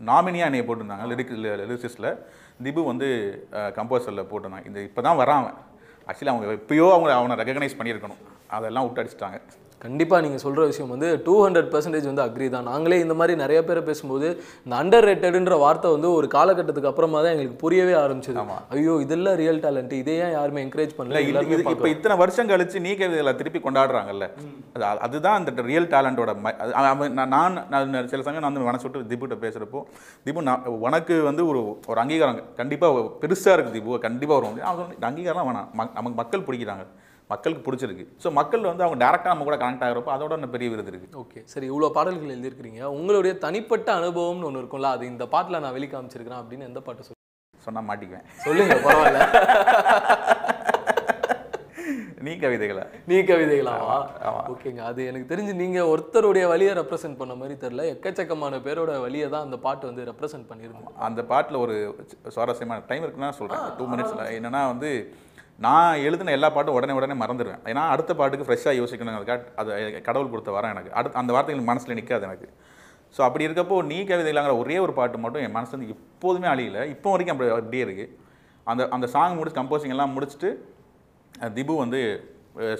நாமினியாக 0.10 0.50
என்னைய 0.50 0.66
போட்டிருந்தாங்க 0.68 1.08
லிரிக் 1.12 1.34
லிரிசிஸில் 1.62 2.12
திபு 2.66 2.84
வந்து 2.92 3.08
கம்போசரில் 3.78 4.30
போட்டிருந்தாங்க. 4.32 4.68
இந்த 4.72 4.82
இப்போ 4.90 5.04
தான் 5.08 5.20
வரான் 5.22 5.48
ஆக்சுவலி 6.08 6.34
அவங்க 6.34 6.58
எப்பயோ 6.60 6.88
அவங்க 6.96 7.12
அவனை 7.20 7.38
ரெகக்னைஸ் 7.44 7.80
பண்ணியிருக்கணும். 7.80 8.22
அதெல்லாம் 8.58 8.86
விட்டு 8.88 9.02
அடிச்சிட்டாங்க. 9.04 9.40
கண்டிப்பாக 9.86 10.22
நீங்கள் 10.22 10.40
சொல்கிற 10.40 10.66
விஷயம் 10.66 10.90
வந்து 10.90 11.22
டூ 11.24 11.48
ஹண்ட்ரட் 11.48 11.74
பர்சன்டேஜ் 11.74 12.14
வந்து 12.14 12.24
அக்ரி 12.26 12.50
தான். 12.50 12.64
நாங்களே 12.64 13.00
இந்த 13.00 13.14
மாதிரி 13.14 13.38
நிறைய 13.38 13.64
பேரை 13.64 13.84
பேசும்போது 13.84 14.44
இந்த 14.66 14.84
அண்டர் 14.84 15.04
ரேட்டடுன்ற 15.04 15.58
வார்த்தை 15.58 15.92
வந்து 15.92 16.12
ஒரு 16.12 16.28
காலகட்டத்துக்கு 16.28 16.88
அப்புறமா 16.88 17.22
தான் 17.22 17.32
எங்களுக்கு 17.32 17.56
புரியவே 17.56 17.94
ஆரம்பிச்சது. 17.94 18.34
ஐயோ 18.70 18.98
இதெல்லாம் 19.02 19.36
ரியல் 19.36 19.60
டேலண்ட் 19.60 19.92
இதே 19.92 20.18
ஏன் 20.18 20.32
யாருமே 20.32 20.64
என்கரேஜ் 20.66 20.90
பண்ணல? 20.98 21.20
இப்போ. 21.72 21.90
இத்தனை 21.90 22.18
வருஷம் 22.18 22.50
கழிச்சு 22.50 22.80
நீ 22.80 22.90
இதில் 22.90 23.36
திருப்பி 23.36 23.60
கொண்டாடுறாங்கல்ல. 23.60 24.30
அது 24.74 25.00
அதுதான் 25.00 25.46
அந்த 25.46 25.62
ரியல் 25.62 25.88
டேலண்டோட 25.88 26.36
நான் 27.26 27.68
நான் 27.70 28.08
சில 28.08 28.22
சமயம் 28.22 28.54
நான் 28.54 28.64
வந்து 28.64 28.90
விட்டு 28.90 29.28
திபுட்ட 29.28 29.40
பேசுகிறப்போ 29.40 29.84
திபு 30.26 30.42
நான் 30.42 30.66
உனக்கு 30.66 31.24
வந்து 31.24 31.48
ஒரு 31.48 31.80
ஒரு 31.88 32.00
அங்கீகாரம் 32.00 32.42
கண்டிப்பாக 32.56 33.00
பெருசாக 33.00 33.48
இருக்குது 33.48 33.76
திபு 33.78 33.98
கண்டிப்பாக 33.98 34.42
வரும். 34.42 34.62
அவன் 34.62 34.86
அங்கீகாரம் 35.00 35.48
வேணாம். 35.48 35.80
மக்- 35.80 35.94
நமக்கு 35.94 36.10
மக்கள் 36.10 36.40
பிடிக்கிறாங்க. 36.40 36.86
மக்களுக்கு 37.34 37.66
பிடிச்சிருக்கு. 37.66 38.06
ஸோ 38.24 38.28
மக்கள் 38.40 38.70
வந்து 38.72 38.86
அவங்க 38.86 38.98
டேரெக்டாக 39.04 39.34
நம்ம 39.34 39.46
கூட 39.48 39.58
கனெக்ட் 39.64 39.86
ஆகிறப்போ 39.88 40.12
அதோட 40.16 40.34
இன்னும் 40.38 40.54
பெரிய 40.56 40.70
விருது 40.74 40.92
இருக்குது 40.94 41.20
ஓகே 41.24 41.42
சரி 41.54 41.68
இவ்வளோ 41.72 41.90
பாடல்கள் 41.98 42.34
எழுதியிருக்கிறீங்க. 42.36 42.82
உங்களுடைய 43.00 43.34
தனிப்பட்ட 43.46 43.90
அனுபவம்னு 44.00 44.48
ஒன்று 44.50 44.64
இருக்கும்ல 44.64 44.92
அது 44.98 45.06
இந்த 45.14 45.26
பாட்டில் 45.36 45.64
நான் 45.66 45.76
வெளி 45.78 45.90
காமிச்சிருக்கிறேன் 45.94 46.42
அப்படின்னு 46.42 46.70
எந்த 46.72 46.82
பாட்டு 46.88 47.08
சொல்லு 47.08 47.22
சொன்னால் 47.68 47.88
மாட்டிக்குவேன். 47.90 48.28
சொல்லுங்க 48.48 48.76
பரவாயில்ல. 48.88 49.22
நீ 52.26 52.32
கவிதைகளை? 52.44 52.84
நீ 53.10 53.18
கவிதைகளாவா 53.30 53.98
ஓகேங்க. 54.52 54.82
அது 54.92 55.02
எனக்கு 55.10 55.28
தெரிஞ்சு 55.32 55.54
நீங்க 55.64 55.80
ஒருத்தருடைய 55.92 56.46
வழியை 56.52 56.72
ரெப்ரசென்ட் 56.80 57.20
பண்ண 57.20 57.34
மாதிரி 57.42 57.56
தெரியல. 57.64 57.84
எக்கச்சக்கமான 57.94 58.60
பேரோட 58.68 58.94
வழியை 59.04 59.28
தான் 59.34 59.46
அந்த 59.48 59.58
பாட்டு 59.66 59.86
வந்து 59.90 60.08
ரெப்ரசென்ட் 60.12 60.48
பண்ணியிருந்தோம் 60.52 60.98
அந்த 61.08 61.24
பாட்டில் 61.32 61.62
ஒரு 61.66 61.76
சுவாரஸ்யமான 62.36 62.86
டைம் 62.92 63.06
இருக்குன்னா 63.06 63.32
சொல்கிறேன் 63.40 63.64
டூ 63.80 63.88
மினிட்ஸில் 63.94 64.34
என்னன்னா 64.38 64.64
வந்து 64.74 64.92
நான் 65.64 66.02
எழுதின 66.08 66.34
எல்லா 66.38 66.48
பாட்டும் 66.56 66.78
உடனே 66.78 66.94
உடனே 67.00 67.16
மறந்துடுவேன். 67.22 67.62
ஏன்னா 67.72 67.84
அடுத்த 67.94 68.12
பாட்டுக்கு 68.20 68.48
ஃப்ரெஷ்ஷாக 68.48 68.76
யோசிக்கணுங்கிறதுக்காக 68.80 69.44
அது 69.62 70.02
கடவுள் 70.08 70.32
கொடுத்த 70.34 70.52
வரம் 70.56 70.74
எனக்கு. 70.76 70.92
அடுத்து 71.00 71.20
அந்த 71.22 71.34
வார்த்தைகள் 71.36 71.70
மனசில் 71.70 71.98
நிற்காது 72.00 72.28
எனக்கு. 72.30 72.48
ஸோ 73.16 73.22
அப்படி 73.28 73.46
இருக்கப்போ 73.48 73.76
நீ 73.92 73.98
கவிதைகளாங்கிற 74.12 74.56
ஒரே 74.64 74.78
ஒரு 74.86 74.94
பாட்டு 75.00 75.18
மட்டும் 75.26 75.44
என் 75.46 75.56
மனசு 75.58 75.74
வந்து 75.76 75.90
எப்போதுமே 75.96 76.48
அழியல. 76.54 76.80
இப்போ 76.94 77.10
வரைக்கும் 77.14 77.36
அப்படி 77.36 77.50
அப்படியே 77.58 77.84
இருக்குது 77.88 78.12
அந்த 78.72 78.84
அந்த 78.96 79.08
சாங் 79.16 79.38
முடிச்சு 79.40 79.60
கம்போசிங் 79.60 79.94
எல்லாம் 79.96 80.14
முடிச்சுட்டு 80.16 80.50
திபு 81.58 81.74
வந்து 81.84 82.00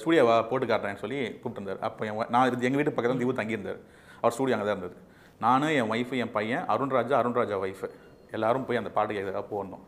ஸ்டூடியோவா 0.02 0.36
போட்டு 0.50 0.66
காட்டுறேன்னு 0.68 1.02
சொல்லி 1.04 1.20
கூப்பிட்டுருந்தார். 1.42 1.82
அப்போ 1.88 2.04
என் 2.10 2.20
நான் 2.34 2.48
இருந்து 2.50 2.68
எங்கள் 2.68 2.82
வீட்டு 2.82 2.96
பக்கத்தில் 2.98 3.22
திபு 3.24 3.40
தங்கியிருந்தார். 3.40 3.80
அவர் 4.22 4.36
ஸ்டூடியோ 4.36 4.56
அங்கே 4.56 4.68
தான் 4.68 4.78
இருந்தது. 4.78 4.98
நானும் 5.46 5.74
என் 5.80 5.90
ஒய்ஃபு 5.94 6.16
என் 6.24 6.36
பையன் 6.38 6.64
அருண்ராஜா 6.74 7.16
அருண்ராஜா 7.22 7.56
ஒய்ஃபு 7.66 7.88
எல்லாரும் 8.36 8.66
போய் 8.68 8.82
அந்த 8.82 8.92
பாட்டு 8.98 9.18
கேட்க 9.18 9.44
போடணும் 9.52 9.84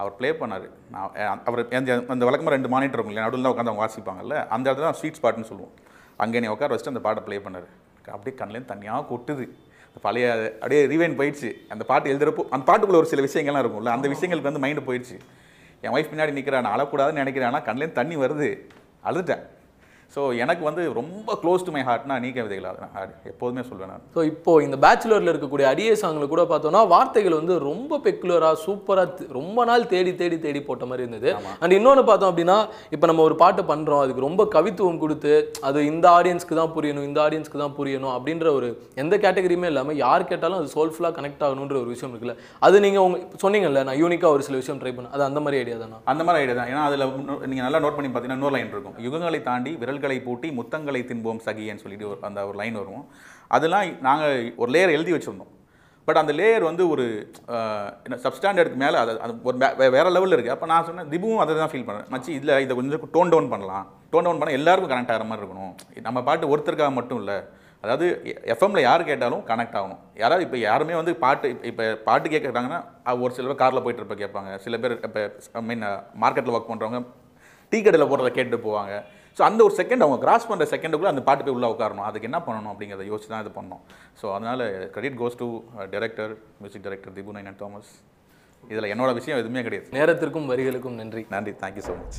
அவர் 0.00 0.16
ப்ளே 0.18 0.30
பண்ணார். 0.40 0.66
நான் 0.94 1.42
அவர் 1.48 1.60
அந்த 1.80 1.92
அந்த 2.14 2.22
வழக்கமாக 2.28 2.54
ரெண்டு 2.56 2.70
மானிட்டர் 2.74 2.98
இருக்கும் 2.98 3.14
இல்லையா 3.14 3.28
நடுவில் 3.28 3.46
தான் 3.46 3.54
உட்காந்து 3.54 3.72
அவங்க 3.72 3.84
வாசிப்பாங்கல்ல 3.84 4.36
அந்த 4.54 4.64
இடத்துல 4.68 4.86
தான் 4.88 4.98
ஸ்வீட் 5.00 5.18
ஸ்பாட்னு 5.20 5.48
சொல்லுவோம். 5.50 5.72
அங்கே 6.24 6.38
என்னை 6.40 6.50
உட்கார 6.54 6.70
வச்சுட்டு 6.74 6.94
அந்த 6.94 7.04
பாட்டை 7.06 7.22
ப்ளே 7.28 7.38
பண்ணார். 7.46 7.68
அப்படியே 8.16 8.34
கண்ணிலேருந்து 8.40 8.72
தனியாக 8.74 9.06
கொட்டுது. 9.12 9.46
அந்த 9.88 10.00
பழைய 10.06 10.26
அப்படியே 10.60 10.80
ரீவைன் 10.92 11.18
போயிடுச்சு. 11.20 11.50
அந்த 11.74 11.82
பாட்டு 11.90 12.12
எழுதுறப்போ 12.12 12.42
அந்த 12.54 12.64
பாட்டுக்குள்ள 12.70 13.02
ஒரு 13.02 13.10
சில 13.12 13.22
விஷயங்கள்லாம் 13.28 13.64
இருக்கும்ல 13.64 13.92
அந்த 13.96 14.06
விஷயங்களுக்கு 14.14 14.50
வந்து 14.50 14.62
மைண்டு 14.64 14.86
போயிடுச்சு. 14.88 15.16
என் 15.84 15.94
ஒய்ஃப் 15.96 16.10
பின்னாடி 16.12 16.38
நிற்கிறேன் 16.38 16.64
நான் 16.66 16.76
அழக்கூடாதுன்னு 16.76 17.22
நினைக்கிறேன் 17.22 17.50
ஆனால் 17.50 17.66
கண்ணிலேருந்து 17.68 18.00
தண்ணி 18.00 18.16
வருது. 18.24 18.48
அழுதுட்டேன். 19.08 19.44
ஸோ 20.16 20.22
எனக்கு 20.42 20.62
வந்து 20.66 20.82
ரொம்ப 20.98 21.30
க்ளோஸ் 21.40 21.64
டு 21.64 21.72
மை 21.74 21.80
ஹார்ட்னா 21.86 22.14
நீ 22.24 22.28
கவிதைகள் 22.36 22.66
ஹார்ட் 22.94 23.10
எப்போதுமே 23.30 23.62
சொல்வேன் 23.70 23.90
நான். 23.92 24.04
ஸோ 24.14 24.20
இப்போ 24.30 24.52
இந்த 24.66 24.76
பேச்சுலரில் 24.84 25.30
இருக்கக்கூடிய 25.32 25.66
அடியே 25.70 25.94
சாங்கில் 26.02 26.30
கூட 26.34 26.42
பார்த்தோம்னா 26.52 26.80
வார்த்தைகள் 26.92 27.36
வந்து 27.38 27.54
ரொம்ப 27.66 27.98
பெக்குலராக 28.04 28.56
சூப்பராக 28.62 29.26
ரொம்ப 29.38 29.58
நாள் 29.70 29.84
தேடி 29.90 30.12
தேடி 30.20 30.36
தேடி 30.44 30.60
போட்ட 30.68 30.86
மாதிரி 30.90 31.04
இருந்தது. 31.06 31.30
அண்ட் 31.62 31.74
இன்னொன்று 31.78 32.04
பார்த்தோம் 32.10 32.30
அப்படின்னா 32.32 32.56
இப்போ 32.96 33.08
நம்ம 33.10 33.24
ஒரு 33.28 33.36
பாட்டு 33.42 33.64
பண்ணுறோம் 33.72 34.02
அதுக்கு 34.04 34.24
ரொம்ப 34.26 34.46
கவித்துவம் 34.56 35.02
கொடுத்து 35.04 35.34
அது 35.70 35.82
இந்த 35.90 36.08
ஆடியன்ஸ்க்கு 36.20 36.58
தான் 36.60 36.72
புரியணும் 36.76 37.06
இந்த 37.08 37.20
ஆடியன்ஸ்க்கு 37.26 37.62
தான் 37.64 37.76
புரியணும் 37.80 38.14
அப்படின்ற 38.16 38.46
ஒரு 38.60 38.70
எந்த 39.04 39.14
கேட்டகரியுமே 39.26 39.70
இல்லாமல் 39.72 40.00
யார் 40.04 40.28
கேட்டாலும் 40.32 40.58
அது 40.60 40.74
சோல்ஃபுல்லாக 40.76 41.14
கனெக்ட் 41.18 41.44
ஆகணுன்ற 41.48 41.78
ஒரு 41.82 41.92
விஷயம் 41.94 42.14
இருக்குல்ல. 42.14 42.36
அது 42.68 42.76
நீங்கள் 42.86 43.06
உங்க 43.08 43.20
சொன்னீங்கல்ல 43.44 43.84
நான் 43.90 44.00
யூனிக்காக 44.04 44.32
ஒரு 44.38 44.46
சில 44.48 44.56
விஷயம் 44.62 44.80
ட்ரை 44.84 44.94
பண்ணேன் 44.96 45.14
அது 45.18 45.28
அந்த 45.28 45.42
மாதிரி 45.44 45.60
ஐடியா 45.62 45.78
தானா? 45.84 46.00
அந்த 46.14 46.24
மாதிரி 46.28 46.42
ஐடியா 46.42 46.58
தான். 46.62 46.72
ஏன்னா 46.74 46.84
அதில் 46.88 47.06
நீங்கள் 47.52 47.68
நல்லா 47.68 47.82
நோட் 47.86 47.98
பண்ணி 48.00 48.10
பார்த்தீங்கன்னா 48.10 48.40
இன்னொரு 48.40 48.56
லைன் 48.58 48.74
இருக்கும். 48.76 48.98
யுகங்களை 49.08 49.42
தாண்டி 49.52 49.72
விரல்களை 49.84 50.04
பூட்டி 50.26 50.48
முத்தங்களை 50.58 51.02
தின்போம் 51.10 51.42
சகின்னு 51.48 51.82
சொல்லிட்டு 51.84 52.08
ஒரு 52.12 52.18
அந்த 52.28 52.46
ஒரு 52.50 52.56
லைன் 52.62 52.80
வரும் 52.82 53.04
அதெல்லாம் 53.56 53.86
நாங்கள் 54.08 54.38
ஒரு 54.62 54.70
லேயர் 54.74 54.96
எழுதி 54.96 55.14
வச்சுருந்தோம். 55.16 55.52
பட் 56.08 56.20
அந்த 56.20 56.32
லேயர் 56.38 56.64
வந்து 56.68 56.82
ஒரு 56.92 57.04
என்ன 58.06 58.18
சப்ஸ்டாண்டர்டுக்கு 58.24 58.80
மேலே 58.82 58.96
அது 59.02 59.12
அது 59.24 59.32
ஒரு 59.48 59.56
வேறு 59.94 60.14
லெவலில் 60.16 60.36
இருக்குது 60.36 60.54
அப்போ 60.54 60.66
நான் 60.72 60.86
சொன்னேன் 60.88 61.10
திபுவும் 61.12 61.42
அதை 61.44 61.56
தான் 61.60 61.72
ஃபீல் 61.72 61.86
பண்ணுறேன் 61.88 62.10
மச்சி 62.14 62.30
இதில் 62.38 62.52
இதை 62.64 62.72
கொஞ்சம் 62.78 63.12
டோன் 63.16 63.32
டவுன் 63.34 63.52
பண்ணலாம். 63.52 63.86
டோன் 64.12 64.26
டவுன் 64.26 64.40
பண்ணால் 64.40 64.58
எல்லாருக்கும் 64.60 64.92
கனெக்ட் 64.92 65.12
ஆகிற 65.14 65.26
மாதிரி 65.30 65.42
இருக்கணும். 65.42 65.72
நம்ம 66.08 66.22
பாட்டு 66.28 66.52
ஒருத்தருக்காக 66.54 66.94
மட்டும் 66.98 67.20
இல்லை. 67.22 67.38
அதாவது 67.84 68.06
எஃப்எம்ல 68.52 68.80
யார் 68.86 69.08
கேட்டாலும் 69.10 69.42
கனெக்ட் 69.50 69.76
ஆகணும். 69.80 70.00
யாராவது 70.22 70.44
இப்போ 70.46 70.58
யாருமே 70.68 70.94
வந்து 71.00 71.12
பாட்டு 71.24 71.48
இப்போ 71.70 71.84
பாட்டு 72.06 72.32
கேட்குறாங்கன்னா 72.34 72.80
ஒரு 73.24 73.32
சில 73.36 73.46
பேர் 73.48 73.62
காரில் 73.62 73.84
போயிட்டு 73.84 74.02
இருப்ப 74.02 74.16
கேட்பாங்க. 74.22 74.52
சில 74.64 74.76
பேர் 74.84 74.94
இப்போ 75.08 75.22
ஐ 75.60 75.62
மீன் 75.70 75.84
மார்க்கெட்டில் 76.22 76.56
ஒர்க் 76.56 76.72
பண்ணுறவங்க 76.72 77.00
டீ 77.72 77.78
கடையில் 77.86 78.10
போடுறத 78.12 78.30
கேட்டு 78.38 78.58
போவாங்க. 78.66 78.94
ஸோ 79.36 79.42
அந்த 79.48 79.60
ஒரு 79.66 79.74
செகண்ட் 79.78 80.04
அவங்க 80.04 80.18
கிராஸ் 80.24 80.48
பண்ணுற 80.50 80.66
செகண்டுக்குள்ளே 80.72 81.12
அந்த 81.12 81.22
பாட்டு 81.28 81.44
போய் 81.46 81.56
உள்ளே 81.56 81.68
உட்காரணும். 81.72 82.06
அதுக்கு 82.08 82.28
என்ன 82.28 82.38
பண்ணணும் 82.46 82.70
அப்படிங்கிறத 82.72 83.06
யோசிச்சு 83.10 83.30
தான் 83.32 83.42
இது 83.44 83.52
பண்ணோம். 83.58 83.82
ஸோ 84.20 84.26
அதனால் 84.36 84.62
credit 84.94 85.18
goes 85.22 85.38
to 85.42 85.48
director 85.94 86.32
music 86.60 86.84
director 86.86 87.14
Dhibu 87.18 87.34
Ninan 87.36 87.58
Thomas 87.62 87.90
இதில் 88.62 88.90
என்னோட 88.92 89.10
விஷயம் 89.18 89.40
எதுவுமே 89.42 89.62
கிடையாது. 89.66 89.86
நேரத்திற்கும் 89.98 90.48
வரிகளுக்கும் 90.52 90.96
நன்றி. 91.02 91.22
நன்றி. 91.34 91.52
தேங்க்யூ 91.62 91.84
ஸோ 91.88 91.94
மச் 92.00 92.18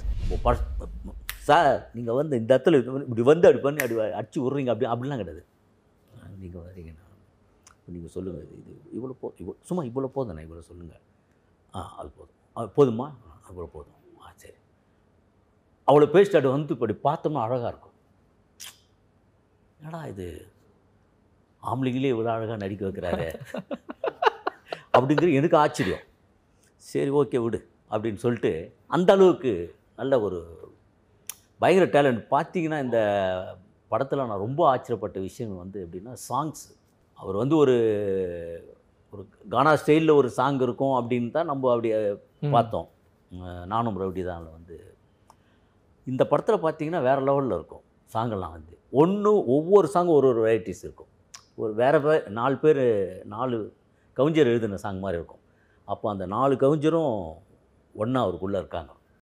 சார் 1.49 1.75
நீங்கள் 1.97 2.17
வந்து 2.19 2.37
இந்த 2.41 2.51
இடத்துல 2.53 2.77
இப்படி 3.07 3.23
வந்து 3.31 3.45
அப்படி 3.49 3.61
பண்ணி 3.65 3.81
அப்படி 3.83 3.99
அடிச்சு 4.19 4.39
விட்றீங்க 4.45 4.71
அப்படி 4.73 4.87
அப்படிலாம் 4.93 5.21
கிடையாது. 5.23 5.43
நீங்கள் 6.43 6.63
வரீங்கண்ணா 6.67 7.03
நீங்கள் 7.95 8.13
சொல்லுங்கள் 8.15 8.43
இது 8.45 8.55
இது 8.61 8.73
இவ்வளோ 8.97 9.13
போ 9.21 9.27
இவ்வளோ 9.41 9.55
சும்மா 9.69 9.83
இவ்வளோ 9.89 10.09
போதுண்ணா 10.15 10.41
இவ்வளோ 10.47 10.63
சொல்லுங்கள் 10.71 11.03
ஆ 11.73 11.81
அது 11.99 12.09
போதும். 12.17 12.35
போதுமா? 12.77 13.05
ஆ, 13.27 13.31
இவ்வளோ 13.51 13.67
போதும். 13.75 13.96
அவ்வளோ 15.87 16.07
பேசிட்டு 16.13 16.49
வந்து 16.49 16.75
இப்படி 16.75 16.93
பார்த்தோம்னா 17.03 17.43
அழகாக 17.43 17.69
இருக்கும். 17.69 17.93
என்னடா 19.79 20.01
இது? 20.05 20.27
ஆம்பளைங்களே 21.63 22.11
இவ்வளோ 22.13 22.31
அழகாக 22.33 22.57
நடிக்க 22.57 22.83
வைக்கிறாரு. 22.87 23.27
அப்படிங்கிறது 24.93 25.37
எனக்கு 25.39 25.57
ஆச்சரியம். 25.57 26.03
சரி 26.81 27.11
ஓகே 27.19 27.39
விடு 27.43 27.59
அப்படின்னு 27.91 28.23
சொல்லிட்டு 28.23 28.51
அந்த 28.89 29.09
அளவுக்கு 29.13 29.51
நல்ல 29.97 30.13
ஒரு 30.21 30.39
பயங்கர 31.61 31.85
டேலண்ட் 31.93 32.21
பார்த்தீங்கன்னா 32.33 32.79
இந்த 32.79 32.99
படத்தில் 33.91 34.21
நான் 34.23 34.43
ரொம்ப 34.45 34.61
ஆச்சரியப்பட்ட 34.71 35.17
விஷயம் 35.21 35.61
வந்து 35.61 35.77
எப்படின்னா 35.85 36.13
சாங்ஸ் 36.27 36.63
அவர் 37.19 37.35
வந்து 37.35 37.55
ஒரு 37.57 37.75
ஒரு 39.13 39.21
கானா 39.49 39.71
ஸ்டைலில் 39.81 40.17
ஒரு 40.17 40.29
சாங் 40.31 40.59
இருக்கும் 40.61 40.95
அப்படின்னு 40.99 41.29
தான் 41.31 41.49
நம்ம 41.51 41.71
அப்படி 41.73 41.89
ம். 42.41 42.51
பார்த்தோம். 42.51 42.87
நானும் 43.67 43.99
ரவுடி 44.01 44.23
தான் 44.25 44.45
வந்து 44.51 44.75
இந்த 46.07 46.25
படத்தில் 46.27 46.63
பார்த்தீங்கன்னா 46.63 47.01
வேறு 47.01 47.21
லெவலில் 47.21 47.55
இருக்கும் 47.55 47.83
சாங்கெல்லாம் 48.13 48.51
வந்து. 48.51 48.77
ஒன்று 48.91 49.45
ஒவ்வொரு 49.45 49.89
சாங்கும் 49.93 50.15
ஒரு 50.19 50.27
ஒரு 50.27 50.41
வெரைட்டிஸ் 50.45 50.83
இருக்கும். 50.83 51.07
ஒரு 51.55 51.73
வேறு 51.73 52.01
பேர் 52.01 52.29
நாலு 52.29 52.57
பேர் 52.57 52.81
நாலு 53.25 53.73
கவிஞர் 54.13 54.47
எழுதின 54.47 54.75
சாங் 54.75 54.99
மாதிரி 54.99 55.17
இருக்கும். 55.17 55.43
அப்போ 55.85 56.09
அந்த 56.09 56.25
நாலு 56.25 56.57
கவிஞரும் 56.57 57.33
ஒன்றா 57.93 58.21
அவருக்குள்ளே 58.21 58.57
இருக்காங்க. 58.57 58.91